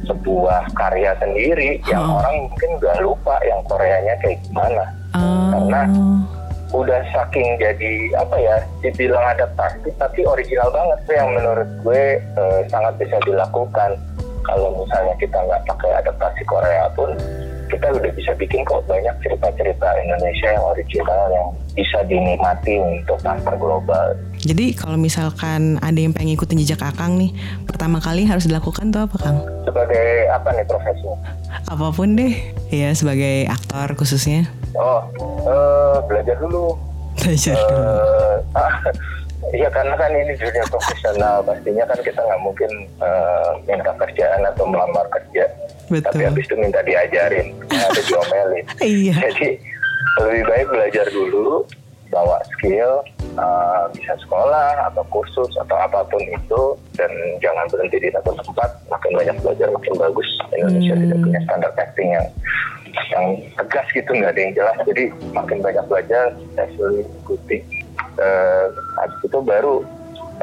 sebuah 0.07 0.71
karya 0.71 1.11
sendiri 1.19 1.83
yang 1.83 2.07
Oh. 2.07 2.23
orang 2.23 2.47
mungkin 2.47 2.69
udah 2.79 2.95
lupa 3.03 3.35
yang 3.43 3.59
Koreanya 3.67 4.15
kayak 4.23 4.39
gimana 4.47 4.83
Ah. 5.11 5.51
Karena- 5.51 5.91
udah 6.71 7.01
saking 7.11 7.59
jadi 7.59 8.15
apa 8.15 8.35
ya 8.39 8.55
dibilang 8.79 9.23
adaptasi 9.35 9.91
tapi 9.99 10.23
original 10.23 10.71
banget 10.71 10.99
tuh 11.03 11.15
yang 11.15 11.29
menurut 11.35 11.69
gue 11.83 12.03
eh, 12.23 12.61
sangat 12.71 12.95
bisa 12.95 13.19
dilakukan 13.27 13.99
kalau 14.47 14.73
misalnya 14.79 15.15
kita 15.19 15.37
nggak 15.37 15.63
pakai 15.67 15.91
adaptasi 16.01 16.41
Korea 16.47 16.87
pun 16.95 17.11
kita 17.71 17.87
udah 17.87 18.11
bisa 18.11 18.31
bikin 18.35 18.67
kok 18.67 18.83
banyak 18.83 19.15
cerita-cerita 19.23 19.87
Indonesia 20.03 20.47
yang 20.51 20.65
original 20.75 21.23
yang 21.31 21.47
bisa 21.71 22.03
dinikmati 22.03 22.75
untuk 22.83 23.15
pasar 23.23 23.55
global. 23.55 24.11
Jadi 24.43 24.75
kalau 24.75 24.99
misalkan 24.99 25.79
ada 25.79 25.95
yang 25.95 26.11
pengen 26.11 26.35
ikutin 26.35 26.59
jejak 26.59 26.83
Akang 26.83 27.15
nih, 27.15 27.31
pertama 27.63 28.03
kali 28.03 28.27
harus 28.27 28.43
dilakukan 28.43 28.91
tuh 28.91 29.07
apa 29.07 29.15
Kang? 29.15 29.37
Sebagai 29.63 30.27
apa 30.27 30.51
nih 30.51 30.67
profesinya? 30.67 31.17
Apa 31.71 31.87
pun 31.95 32.19
deh, 32.19 32.35
ya 32.67 32.91
sebagai 32.91 33.47
aktor 33.47 33.95
khususnya. 33.95 34.51
Oh, 34.77 35.01
uh, 35.43 35.97
belajar 36.07 36.35
dulu. 36.39 36.75
Belajar 37.19 37.55
uh, 37.55 37.65
dulu. 37.67 37.89
Iya 39.49 39.67
karena 39.73 39.97
kan 39.97 40.13
ini 40.13 40.37
dunia 40.37 40.63
profesional 40.69 41.41
pastinya 41.41 41.83
kan 41.89 41.99
kita 42.05 42.21
nggak 42.21 42.41
mungkin 42.45 42.71
uh, 43.01 43.57
minta 43.65 43.91
kerjaan 43.97 44.45
atau 44.47 44.69
melamar 44.69 45.03
kerja 45.09 45.49
Betul. 45.89 46.05
tapi 46.07 46.21
habis 46.29 46.45
itu 46.45 46.55
minta 46.55 46.79
diajarin 46.85 47.57
ada 47.67 48.01
diomelin 48.07 48.65
iya. 48.79 49.17
jadi 49.17 49.57
lebih 50.21 50.43
baik 50.45 50.67
belajar 50.69 51.05
dulu 51.09 51.65
bawa 52.11 52.37
skill 52.57 53.01
uh, 53.39 53.87
bisa 53.95 54.13
sekolah 54.21 54.91
atau 54.91 55.03
kursus 55.09 55.51
atau 55.57 55.77
apa 55.79 56.03
pun 56.11 56.21
itu 56.21 56.61
dan 56.99 57.11
jangan 57.39 57.65
berhenti 57.71 57.97
di 58.03 58.09
satu 58.11 58.35
tempat 58.35 58.69
makin 58.91 59.11
banyak 59.15 59.35
belajar 59.41 59.67
makin 59.71 59.93
bagus. 59.97 60.29
Indonesia 60.51 60.93
hmm. 60.93 61.03
tidak 61.07 61.19
punya 61.23 61.39
standar 61.47 61.71
acting 61.79 62.09
yang 62.11 62.27
yang 63.11 63.25
tegas 63.55 63.87
gitu 63.95 64.11
nggak 64.11 64.31
ada 64.35 64.41
yang 64.43 64.53
jelas. 64.53 64.77
Jadi 64.83 65.03
makin 65.31 65.57
banyak 65.63 65.85
belajar 65.87 66.25
saya 66.59 67.01
ikuti 67.01 67.57
uh, 68.19 68.65
habis 68.99 69.19
itu 69.23 69.39
baru 69.39 69.75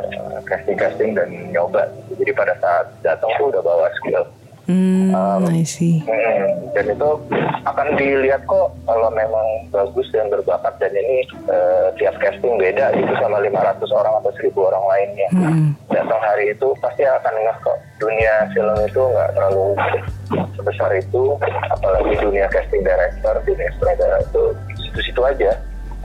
uh, 0.00 0.38
casting 0.48 0.78
casting 0.80 1.10
dan 1.12 1.28
nyoba. 1.52 1.86
Jadi 2.16 2.32
pada 2.32 2.56
saat 2.58 2.86
datang 3.04 3.30
tuh 3.36 3.52
udah 3.52 3.62
bawa 3.62 3.77
Hmm, 4.68 5.16
um, 5.16 5.48
I 5.48 5.64
see. 5.64 6.04
Hmm, 6.04 6.68
dan 6.76 6.92
itu 6.92 7.10
akan 7.64 7.88
dilihat 7.96 8.44
kok 8.44 8.76
kalau 8.84 9.08
memang 9.16 9.64
bagus 9.72 10.04
dan 10.12 10.28
berbakat 10.28 10.76
dan 10.76 10.92
ini 10.92 11.24
uh, 11.48 11.88
tiap 11.96 12.12
casting 12.20 12.60
beda 12.60 12.92
gitu 12.92 13.08
sama 13.16 13.40
500 13.40 13.80
orang 13.96 14.14
atau 14.20 14.30
1000 14.36 14.52
orang 14.60 14.84
lainnya. 14.84 15.28
Hmm. 15.32 15.68
Datang 15.88 16.20
hari 16.20 16.52
itu 16.52 16.68
pasti 16.84 17.00
akan 17.00 17.32
ngeh 17.32 17.58
kok 17.64 17.78
dunia 17.96 18.34
film 18.52 18.76
itu 18.84 19.00
nggak 19.00 19.30
terlalu 19.32 19.66
sebesar 20.60 20.90
itu, 21.00 21.22
apalagi 21.72 22.12
dunia 22.20 22.44
casting 22.52 22.84
director, 22.84 23.34
dunia 23.48 23.72
sutradara 23.80 24.20
itu 24.20 24.42
situ-situ 24.84 25.20
aja. 25.24 25.56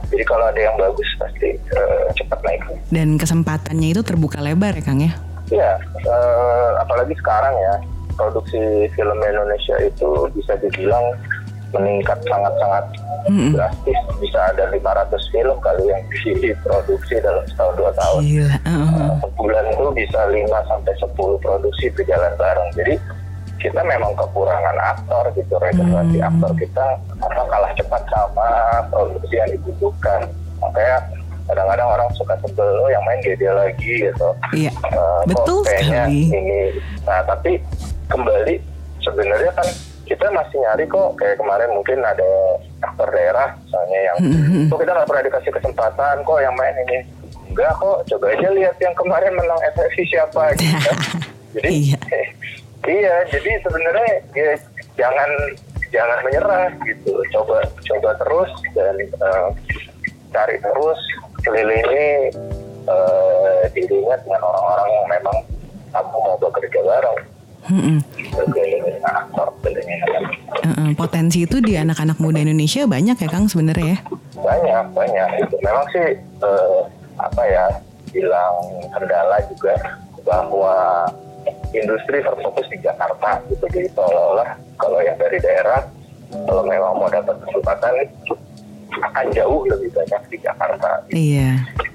Jadi 0.08 0.24
kalau 0.24 0.48
ada 0.48 0.60
yang 0.60 0.76
bagus 0.80 1.08
pasti 1.20 1.52
uh, 1.76 2.08
cepat 2.16 2.40
naik. 2.40 2.64
Dan 2.88 3.20
kesempatannya 3.20 3.92
itu 3.92 4.00
terbuka 4.00 4.40
lebar 4.40 4.72
ya 4.72 4.80
Kang 4.80 5.04
ya? 5.04 5.12
Iya, 5.52 5.76
uh, 6.08 6.80
apalagi 6.80 7.12
sekarang 7.20 7.52
ya 7.52 7.74
produksi 8.14 8.88
film 8.94 9.18
Indonesia 9.22 9.76
itu 9.82 10.30
bisa 10.34 10.54
dibilang 10.58 11.04
meningkat 11.74 12.18
sangat-sangat 12.30 12.84
mm-hmm. 13.26 13.50
drastis 13.58 13.98
bisa 14.22 14.38
ada 14.54 14.70
500 14.70 15.34
film 15.34 15.56
kali 15.58 15.84
yang 15.90 16.02
diproduksi 16.22 17.18
dalam 17.18 17.42
setahun 17.50 17.74
dua 17.74 17.90
tahun 17.98 18.20
Gila. 18.22 18.56
Uh-huh. 18.62 19.10
sebulan 19.26 19.64
itu 19.74 19.86
bisa 19.98 20.20
5 20.30 20.70
sampai 20.70 20.92
10 21.02 21.44
produksi 21.44 21.84
berjalan 21.90 22.32
bareng 22.38 22.70
jadi 22.78 22.94
kita 23.58 23.80
memang 23.80 24.12
kekurangan 24.20 24.76
aktor 24.76 25.24
gitu 25.34 25.56
regenerasi 25.56 26.20
hmm. 26.20 26.28
aktor 26.28 26.52
kita 26.60 26.86
apa 27.16 27.42
kalah 27.48 27.72
cepat 27.80 28.02
sama 28.12 28.48
produksi 28.92 29.34
yang 29.40 29.50
dibutuhkan 29.56 30.20
makanya 30.60 30.98
kadang-kadang 31.44 31.88
orang 31.88 32.08
suka 32.16 32.34
sebel 32.40 32.68
oh 32.80 32.88
yang 32.88 33.04
main 33.04 33.20
dia 33.24 33.52
lagi 33.52 33.92
gitu 34.04 34.28
iya 34.52 34.72
uh, 34.92 35.24
betul 35.28 35.64
sekali 35.64 36.28
ini 36.28 36.76
nah 37.04 37.20
tapi 37.24 37.60
kembali. 38.08 38.54
Sebenarnya 39.04 39.52
kan 39.52 39.68
kita 40.04 40.26
masih 40.36 40.60
nyari 40.60 40.84
kok 40.84 41.16
kayak 41.16 41.40
kemarin 41.40 41.70
mungkin 41.72 41.98
ada 42.04 42.60
aktor 42.84 43.08
daerah 43.08 43.56
misalnya 43.64 44.00
yang 44.12 44.16
mm-hmm. 44.20 44.64
kok 44.68 44.78
kita 44.84 44.92
nggak 44.92 45.08
pernah 45.08 45.24
dikasih 45.24 45.52
kesempatan 45.52 46.16
kok 46.20 46.40
yang 46.44 46.54
main 46.56 46.76
ini? 46.88 46.98
Enggak 47.48 47.72
kok 47.80 47.98
coba 48.12 48.26
aja 48.36 48.48
lihat 48.52 48.76
yang 48.80 48.94
kemarin 48.96 49.32
menang 49.32 49.60
SFC 49.72 49.98
siapa 50.12 50.52
gitu 50.60 50.90
jadi 51.54 51.70
iya. 51.70 52.00
iya 53.00 53.14
jadi 53.30 53.50
sebenarnya 53.62 54.10
ya, 54.34 54.52
jangan 54.98 55.30
jangan 55.88 56.18
menyerah 56.26 56.68
gitu. 56.84 57.14
Coba 57.32 57.64
coba 57.64 58.10
terus 58.20 58.50
dan 58.76 58.94
uh, 59.22 59.48
cari 60.34 60.56
terus 60.60 61.00
kelilingi 61.46 62.34
uh, 62.90 63.62
dirinya 63.72 64.16
dengan 64.20 64.40
orang-orang 64.42 64.88
yang 64.90 65.06
memang 65.08 65.38
kamu 65.94 66.16
mau 66.18 66.36
bekerja 66.42 66.80
bareng 66.82 67.33
Mm-mm. 67.64 67.98
Uh, 70.64 70.92
potensi 70.96 71.44
itu 71.48 71.60
di 71.64 71.76
anak-anak 71.80 72.20
muda 72.20 72.40
Indonesia 72.44 72.84
banyak 72.84 73.16
ya 73.16 73.28
Kang 73.28 73.48
sebenarnya 73.48 73.96
ya? 73.96 73.98
Banyak 74.36 74.84
banyak. 74.92 75.28
Memang 75.64 75.86
sih 75.92 76.08
uh, 76.44 76.88
apa 77.16 77.42
ya 77.46 77.66
bilang 78.12 78.54
kendala 78.92 79.38
juga 79.48 79.74
bahwa 80.24 81.08
industri 81.76 82.22
terfokus 82.22 82.66
di 82.72 82.78
Jakarta 82.80 83.42
gitu 83.50 83.66
jadi 83.68 83.88
seolah-olah 83.92 84.50
kalau 84.80 85.02
yang 85.02 85.18
dari 85.20 85.36
daerah 85.42 85.84
kalau 86.32 86.62
memang 86.64 86.94
mau 86.96 87.10
dapat 87.10 87.36
kesempatan 87.44 87.92
akan 88.94 89.26
jauh 89.34 89.66
lebih 89.66 89.90
banyak 89.90 90.22
di 90.30 90.38
Jakarta. 90.42 90.90
Gitu. 91.10 91.34
Iya. 91.34 91.50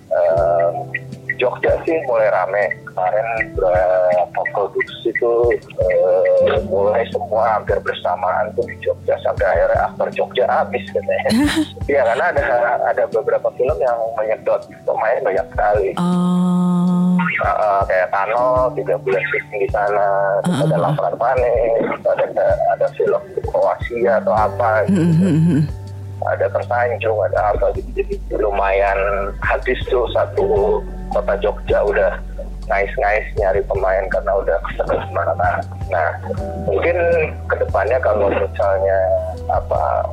Uh, 0.09 0.71
Jogja 1.39 1.71
sih 1.87 1.95
mulai 2.03 2.27
rame 2.27 2.75
kemarin 2.83 3.27
berapa 3.55 4.41
produksi 4.51 4.88
itu 5.09 5.31
uh, 5.81 6.55
mulai 6.69 7.03
semua 7.09 7.57
hampir 7.57 7.77
bersamaan 7.81 8.53
tuh 8.53 8.65
di 8.69 8.75
Jogja 8.85 9.17
sampai 9.25 9.45
akhirnya 9.45 9.79
aktor 9.89 10.07
Jogja 10.13 10.45
habis 10.47 10.85
katanya. 10.93 11.31
Iya 11.89 12.05
karena 12.05 12.25
ada 12.29 12.45
ada 12.85 13.03
beberapa 13.09 13.49
film 13.57 13.77
yang 13.81 13.97
menyedot 14.13 14.61
pemain 14.85 15.19
banyak 15.25 15.45
sekali. 15.49 15.89
Oh. 15.97 17.17
Uh, 17.39 17.81
kayak 17.87 18.11
Tano 18.11 18.69
tiga 18.75 18.99
bulan 18.99 19.23
syuting 19.31 19.63
di 19.63 19.69
sana, 19.71 20.07
uh, 20.43 20.59
ada 20.67 20.75
laporan 20.75 21.15
panik, 21.17 21.97
ada 22.05 22.45
ada 22.77 22.87
film 22.93 23.21
Kroasia 23.47 24.21
atau 24.21 24.33
apa. 24.35 24.85
Gitu. 24.85 25.01
Mm 25.01 25.13
-hmm 25.17 25.61
ada 26.27 26.51
tersanjung 26.51 27.15
ada 27.31 27.55
apa 27.55 27.71
gitu 27.79 27.89
jadi 27.95 28.15
lumayan 28.43 28.99
habis 29.39 29.79
tuh 29.87 30.03
satu 30.11 30.79
kota 31.15 31.33
Jogja 31.39 31.79
udah 31.87 32.19
ngais-ngais 32.69 33.25
nyari 33.35 33.61
pemain 33.65 34.05
karena 34.13 34.31
udah 34.37 34.57
ke 34.61 34.69
sana 34.77 35.01
mana 35.09 35.33
Nah, 35.89 36.09
mungkin 36.69 36.97
ke 37.49 37.55
depannya 37.57 37.97
kalau 37.97 38.29
misalnya 38.29 38.99
apa 39.49 40.05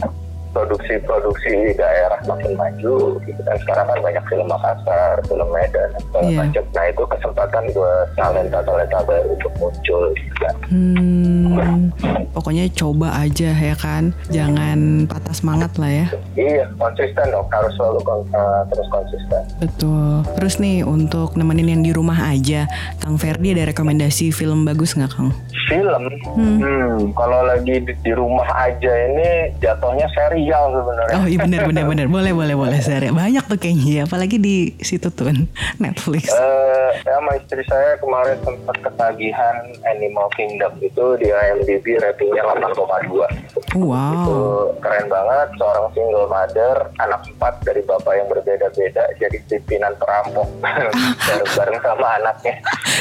produksi-produksi 0.56 1.76
daerah 1.76 2.16
makin 2.24 2.56
maju 2.56 3.20
gitu 3.28 3.40
kan 3.44 3.56
sekarang 3.60 3.86
kan 3.92 3.98
banyak 4.00 4.24
film 4.32 4.48
Makassar, 4.48 5.20
film 5.28 5.48
Medan 5.52 5.90
segala 6.00 6.28
yeah. 6.32 6.40
macam. 6.40 6.64
Nah 6.72 6.84
itu 6.88 7.02
kesempatan 7.12 7.64
buat 7.76 8.06
talenta-talenta 8.16 8.98
baru 9.04 9.28
untuk 9.36 9.52
muncul 9.60 10.02
gitu 10.16 10.36
kan. 10.40 10.54
Hmm, 10.72 11.92
pokoknya 12.32 12.64
coba 12.72 13.20
aja 13.20 13.52
ya 13.52 13.76
kan, 13.76 14.16
jangan 14.32 15.04
patah 15.04 15.36
semangat 15.36 15.76
lah 15.76 15.92
ya. 15.92 16.06
Iya 16.40 16.64
konsisten 16.80 17.28
dong, 17.28 17.46
harus 17.52 17.72
selalu 17.76 18.00
kon 18.00 18.24
uh, 18.32 18.64
terus 18.72 18.88
konsisten. 18.88 19.42
Betul. 19.60 20.24
Terus 20.40 20.54
nih 20.56 20.88
untuk 20.88 21.36
nemenin 21.36 21.76
yang 21.76 21.82
di 21.84 21.92
rumah 21.92 22.32
aja, 22.32 22.64
Kang 23.04 23.20
Ferdi 23.20 23.52
ada 23.52 23.68
rekomendasi 23.68 24.32
film 24.32 24.64
bagus 24.64 24.96
nggak 24.96 25.12
Kang? 25.12 25.36
Film, 25.66 26.02
hmm. 26.38 26.58
hmm 26.62 26.96
kalau 27.18 27.42
lagi 27.42 27.82
di, 27.82 27.92
di 27.98 28.12
rumah 28.14 28.46
aja 28.54 28.92
ini 29.10 29.50
jatuhnya 29.58 30.06
seri 30.14 30.45
sebenarnya. 30.52 31.16
Oh 31.18 31.24
iya 31.26 31.38
benar 31.40 31.60
benar 31.66 31.84
benar. 31.88 32.06
Boleh 32.12 32.32
boleh 32.36 32.54
boleh. 32.54 32.78
Banyak 33.10 33.44
tuh 33.48 33.58
kayaknya 33.58 33.86
ya, 33.90 34.02
apalagi 34.04 34.36
di 34.36 34.76
situ 34.84 35.08
tuh 35.08 35.32
Netflix. 35.80 36.30
Uh, 36.30 36.75
ya 36.96 37.16
sama 37.16 37.30
istri 37.36 37.62
saya 37.68 38.00
kemarin 38.00 38.38
sempat 38.40 38.76
ketagihan 38.80 39.56
Animal 39.84 40.28
Kingdom 40.32 40.72
itu 40.80 41.04
di 41.20 41.28
IMDb 41.28 42.00
ratingnya 42.00 42.42
8,2. 42.56 43.76
Wow. 43.76 44.12
Itu 44.12 44.38
keren 44.80 45.06
banget. 45.12 45.48
Seorang 45.60 45.86
single 45.92 46.28
mother, 46.28 46.76
anak 47.00 47.20
empat 47.28 47.54
dari 47.64 47.82
bapak 47.84 48.14
yang 48.16 48.28
berbeda-beda, 48.32 49.04
jadi 49.20 49.36
pimpinan 49.48 49.92
perampok 50.00 50.48
bareng-bareng 51.26 51.78
sama 51.84 52.08
anaknya. 52.20 52.54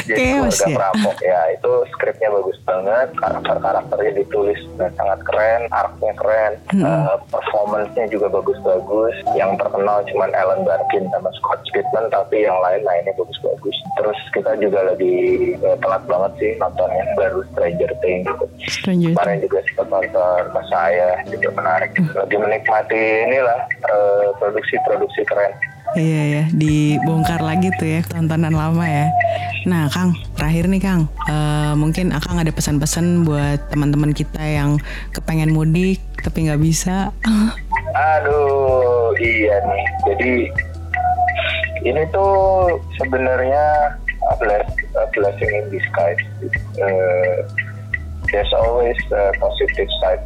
Jadi 0.06 0.22
Chaos, 0.22 0.60
keluarga 0.60 0.66
ya? 0.66 0.76
perampok. 0.76 1.16
Ya 1.24 1.40
itu 1.56 1.72
skripnya 1.96 2.28
bagus 2.30 2.58
banget, 2.62 3.08
karakter-karakternya 3.18 4.12
ditulis 4.22 4.60
dan 4.78 4.90
sangat 4.94 5.20
keren, 5.26 5.62
artnya 5.72 6.12
keren. 6.14 6.52
Hmm. 6.70 6.84
Uh, 6.84 7.16
performance-nya 7.32 8.06
juga 8.12 8.26
bagus-bagus. 8.30 9.14
Yang 9.34 9.50
terkenal 9.64 9.98
cuma 10.12 10.24
Ellen 10.30 10.62
Barkin 10.62 11.04
sama 11.10 11.30
Scott 11.40 11.60
Speedman, 11.66 12.06
tapi 12.12 12.46
yang 12.46 12.58
lain 12.62 12.82
lainnya 12.84 13.12
bagus-bagus. 13.18 13.76
Terus 13.94 14.18
kita 14.34 14.52
juga 14.58 14.80
lagi 14.92 15.16
uh, 15.62 15.76
telat 15.78 16.02
banget 16.10 16.32
sih 16.42 16.50
nonton 16.58 16.88
yang 16.90 17.10
baru 17.14 17.40
Stranger 17.54 17.90
Things. 18.02 18.26
Gitu. 18.26 18.46
Stranger 18.66 19.12
Kemarin 19.14 19.38
juga 19.46 19.58
sempat 19.70 19.86
nonton 19.88 20.42
Mas 20.50 20.66
saya 20.68 21.10
juga 21.30 21.48
menarik. 21.54 21.90
Lagi 22.12 22.36
menikmati 22.36 23.02
inilah 23.30 23.60
uh, 23.88 24.28
produksi-produksi 24.42 25.22
keren. 25.28 25.54
Iya 25.94 26.22
ya, 26.26 26.44
dibongkar 26.50 27.38
lagi 27.46 27.70
tuh 27.78 27.86
ya 27.86 28.00
tontonan 28.10 28.50
lama 28.50 28.84
ya. 28.84 29.06
Nah, 29.70 29.86
Kang, 29.86 30.18
terakhir 30.34 30.66
nih 30.66 30.82
Kang, 30.82 31.06
uh, 31.30 31.78
mungkin 31.78 32.10
Akang 32.10 32.42
ada 32.42 32.50
pesan-pesan 32.50 33.22
buat 33.22 33.70
teman-teman 33.70 34.10
kita 34.10 34.42
yang 34.42 34.82
kepengen 35.14 35.54
mudik 35.54 36.02
tapi 36.22 36.50
nggak 36.50 36.58
bisa. 36.58 37.14
Aduh, 38.18 39.14
iya 39.16 39.62
nih. 39.62 39.84
Jadi 40.10 40.30
ini 41.84 42.02
tuh 42.14 42.76
sebenarnya 42.96 43.96
a, 44.30 44.34
bless, 44.40 44.68
a 44.96 45.04
blessing 45.12 45.50
in 45.52 45.64
disguise. 45.68 46.22
Uh, 46.80 47.44
there's 48.32 48.52
always 48.52 48.96
a 49.12 49.32
positive 49.40 49.90
side 50.00 50.22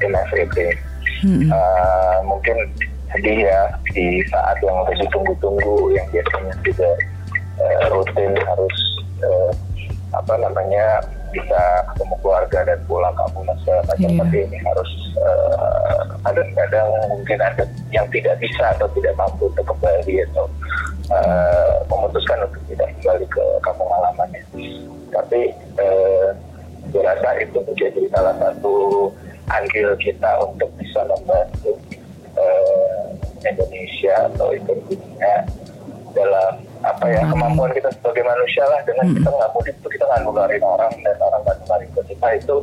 in 0.00 0.14
everything. 0.14 0.74
Hmm. 1.20 1.48
Uh, 1.52 2.18
mungkin 2.24 2.56
sedih 3.14 3.46
ya 3.46 3.60
di 3.94 4.20
saat 4.26 4.58
yang 4.58 4.74
harus 4.74 4.98
ditunggu-tunggu 5.06 5.94
yang 5.94 6.06
biasanya 6.10 6.54
juga 6.66 6.90
uh, 7.62 7.82
rutin 7.94 8.34
harus 8.42 8.76
uh, 9.22 9.50
apa 10.14 10.34
namanya 10.38 11.02
bisa 11.34 11.60
ketemu 11.90 12.14
keluarga 12.22 12.58
dan 12.62 12.78
pulang 12.86 13.14
kampung 13.18 13.46
segala 13.62 13.82
macam 13.90 14.10
yeah. 14.10 14.18
tapi 14.22 14.36
ini 14.46 14.58
harus 14.62 14.90
uh, 15.18 16.02
kadang-kadang 16.22 16.88
mungkin 17.10 17.38
ada 17.42 17.64
yang 17.90 18.06
tidak 18.14 18.38
bisa 18.38 18.64
atau 18.78 18.86
tidak 18.94 19.14
mampu 19.18 19.50
untuk 19.50 19.66
kembali 19.66 20.14
atau 20.30 20.46
uh, 21.10 21.84
memutuskan 21.90 22.38
untuk 22.46 22.62
tidak 22.70 22.88
kembali 23.00 23.26
ke 23.28 23.44
kampung 23.60 23.90
halamannya 23.90 24.42
tapi 25.14 25.40
uh, 25.80 26.30
rasa 26.94 27.28
itu 27.42 27.58
menjadi 27.62 28.02
salah 28.14 28.34
satu 28.38 29.10
andil 29.50 29.92
kita 29.98 30.30
untuk 30.46 30.70
bisa 30.78 31.04
membantu 31.10 31.74
uh, 32.38 33.04
Indonesia 33.44 34.14
atau 34.32 34.54
Indonesia 34.54 35.34
dalam 36.14 36.52
apa 36.86 37.04
ya 37.10 37.26
kemampuan 37.26 37.74
kita 37.74 37.90
sebagai 37.98 38.22
manusia 38.22 38.64
lah. 38.70 38.80
Dengan 38.86 39.10
hmm. 39.10 39.16
kita 39.20 39.28
nggak 39.34 39.50
mudik 39.52 39.74
itu 39.76 39.88
kita 39.98 40.04
nggak 40.06 40.22
nularin 40.22 40.64
orang 40.64 40.92
dan 41.02 41.16
orang 41.18 41.40
nggak 41.42 41.56
nularin 41.66 41.88
ke 41.90 42.00
kita. 42.14 42.26
Itu 42.38 42.56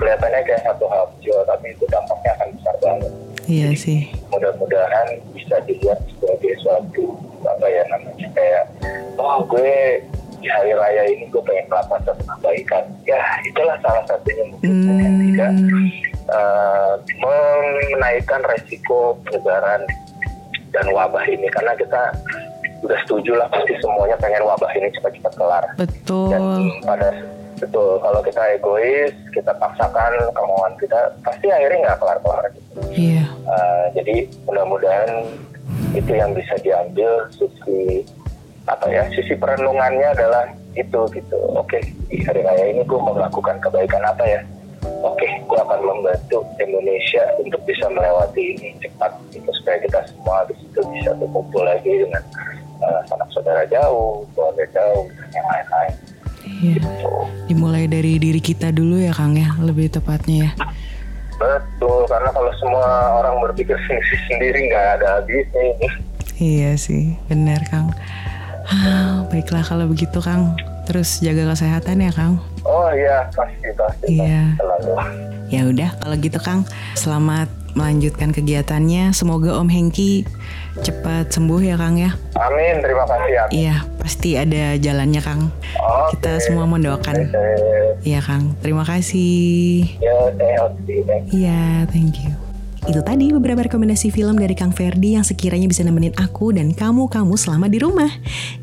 kelihatannya 0.00 0.40
kayak 0.48 0.62
satu 0.64 0.84
hal 0.88 1.04
kecil 1.16 1.36
tapi 1.44 1.76
itu 1.76 1.84
dampaknya 1.92 2.30
akan 2.40 2.48
besar 2.56 2.74
banget. 2.80 3.12
Iya 3.44 3.68
sih. 3.76 4.00
Mudah-mudahan 4.32 5.08
bisa 5.36 5.60
dilihat 5.68 6.00
sebagai 6.16 6.54
suatu 6.64 7.20
apa 7.44 7.66
ya 7.68 7.82
namanya 7.92 8.28
kayak 8.32 8.64
oh 9.20 9.44
gue 9.44 10.00
di 10.40 10.48
hari 10.48 10.72
raya 10.72 11.04
ini 11.12 11.28
gue 11.28 11.42
pengen 11.44 11.68
melakukan 11.68 12.00
satu 12.08 12.22
kebaikan. 12.24 12.84
Ya 13.04 13.20
itulah 13.44 13.76
salah 13.84 14.04
satunya 14.08 14.44
mungkin 14.48 14.72
hmm. 14.72 14.98
yang 15.04 15.16
tidak 15.20 15.52
uh, 16.32 16.94
menaikkan 17.20 18.40
resiko 18.48 19.20
penyebaran 19.28 19.84
dan 20.70 20.86
wabah 20.94 21.24
ini 21.28 21.50
karena 21.52 21.76
kita 21.76 22.14
udah 22.80 22.98
setuju 23.04 23.36
lah 23.36 23.48
pasti 23.52 23.76
semuanya 23.84 24.16
pengen 24.16 24.40
wabah 24.46 24.70
ini 24.72 24.88
cepat-cepat 24.96 25.32
kelar. 25.36 25.64
Betul. 25.76 26.32
Dan 26.32 26.44
pada 26.86 27.08
betul 27.60 28.00
kalau 28.00 28.20
kita 28.24 28.42
egois 28.56 29.12
kita 29.36 29.52
paksakan 29.60 30.16
kemauan 30.32 30.72
kita 30.80 31.12
pasti 31.20 31.52
akhirnya 31.52 31.86
nggak 31.86 31.98
kelar-kelar 32.00 32.44
gitu. 32.56 32.80
Iya. 32.90 33.24
Uh, 33.44 33.84
jadi 33.94 34.26
mudah-mudahan 34.48 35.10
itu 35.92 36.12
yang 36.16 36.32
bisa 36.32 36.56
diambil 36.64 37.28
sisi 37.36 38.02
apa 38.64 38.86
ya 38.88 39.04
sisi 39.12 39.36
perenungannya 39.36 40.08
adalah 40.16 40.48
itu 40.72 41.00
gitu. 41.12 41.38
Oke 41.54 41.84
di 42.08 42.24
hari 42.24 42.40
raya 42.40 42.64
ini 42.72 42.82
gue 42.82 42.98
mau 42.98 43.12
melakukan 43.12 43.60
kebaikan 43.60 44.02
apa 44.02 44.24
ya? 44.24 44.40
oke 45.04 45.16
okay, 45.16 45.40
gue 45.44 45.58
akan 45.60 45.80
membantu 45.80 46.44
Indonesia 46.60 47.24
untuk 47.40 47.60
bisa 47.68 47.88
melewati 47.88 48.56
ini 48.56 48.76
cepat 48.80 49.12
gitu, 49.32 49.48
supaya 49.60 49.76
kita 49.84 50.00
semua 50.12 50.44
di 50.48 50.54
situ 50.60 50.80
bisa 50.92 51.10
berkumpul 51.16 51.64
lagi 51.64 52.04
dengan 52.04 52.22
uh, 52.84 53.00
sanak 53.08 53.28
saudara 53.32 53.64
jauh 53.68 54.24
keluarga 54.32 54.64
jauh 54.72 55.04
dan 55.08 55.28
yang 55.36 55.46
lain-lain 55.48 55.94
iya. 56.44 56.80
dimulai 57.46 57.86
dari 57.90 58.16
diri 58.16 58.40
kita 58.40 58.72
dulu 58.72 59.00
ya 59.00 59.12
Kang 59.12 59.36
ya 59.36 59.54
lebih 59.60 59.92
tepatnya 59.92 60.50
ya 60.50 60.52
betul 61.40 62.04
karena 62.04 62.28
kalau 62.36 62.52
semua 62.60 62.86
orang 63.16 63.40
berpikir 63.40 63.76
sendiri 63.88 64.16
sendiri 64.28 64.58
nggak 64.68 64.86
ada 65.00 65.06
habisnya 65.20 65.90
iya 66.36 66.70
sih 66.76 67.16
benar 67.32 67.64
Kang 67.68 67.92
ah, 68.68 69.24
baiklah 69.32 69.64
kalau 69.64 69.88
begitu 69.88 70.20
Kang 70.20 70.56
terus 70.84 71.22
jaga 71.24 71.54
kesehatan 71.54 72.04
ya 72.04 72.12
Kang 72.12 72.40
Oh 72.64 72.92
iya 72.92 73.24
pasti 73.32 73.68
pasti. 73.72 74.20
Iya. 74.20 74.56
Ya 75.50 75.66
udah 75.66 75.90
kalau 75.98 76.16
gitu 76.20 76.38
Kang, 76.38 76.62
selamat 76.94 77.48
melanjutkan 77.74 78.34
kegiatannya. 78.34 79.14
Semoga 79.14 79.58
Om 79.58 79.68
Hengki 79.70 80.26
cepat 80.80 81.30
sembuh 81.30 81.60
ya 81.62 81.76
Kang 81.76 81.98
ya. 81.98 82.14
Amin, 82.38 82.82
terima 82.82 83.04
kasih. 83.06 83.30
ya. 83.30 83.44
Iya, 83.50 83.76
pasti 83.98 84.30
ada 84.38 84.76
jalannya 84.78 85.20
Kang. 85.22 85.42
Okay. 85.50 86.08
Kita 86.16 86.32
semua 86.42 86.64
mendoakan. 86.66 87.16
Iya 88.00 88.20
Kang, 88.24 88.56
terima 88.64 88.82
kasih. 88.86 89.86
Ya, 90.00 90.16
Iya, 91.30 91.84
thank 91.90 92.16
you. 92.22 92.49
Itu 92.88 93.04
tadi 93.04 93.28
beberapa 93.28 93.68
rekomendasi 93.68 94.08
film 94.08 94.40
dari 94.40 94.56
Kang 94.56 94.72
Ferdi 94.72 95.12
yang 95.18 95.24
sekiranya 95.26 95.68
bisa 95.68 95.84
nemenin 95.84 96.16
aku 96.16 96.56
dan 96.56 96.72
kamu-kamu 96.72 97.36
selama 97.36 97.68
di 97.68 97.76
rumah. 97.76 98.08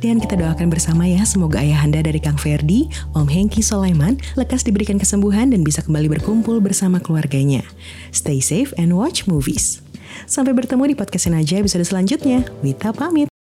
Dan 0.02 0.18
kita 0.18 0.34
doakan 0.34 0.74
bersama 0.74 1.06
ya, 1.06 1.22
semoga 1.22 1.62
ayahanda 1.62 2.02
dari 2.02 2.18
Kang 2.18 2.40
Ferdi, 2.42 2.90
Om 3.14 3.30
Hengki 3.30 3.62
Soleman, 3.62 4.18
lekas 4.34 4.66
diberikan 4.66 4.98
kesembuhan 4.98 5.54
dan 5.54 5.62
bisa 5.62 5.86
kembali 5.86 6.18
berkumpul 6.18 6.58
bersama 6.58 6.98
keluarganya. 6.98 7.62
Stay 8.10 8.42
safe 8.42 8.74
and 8.82 8.98
watch 8.98 9.30
movies. 9.30 9.86
Sampai 10.26 10.58
bertemu 10.58 10.92
di 10.92 10.96
podcast 10.98 11.30
aja 11.30 11.62
episode 11.62 11.86
selanjutnya. 11.86 12.42
Wita 12.66 12.90
pamit. 12.92 13.37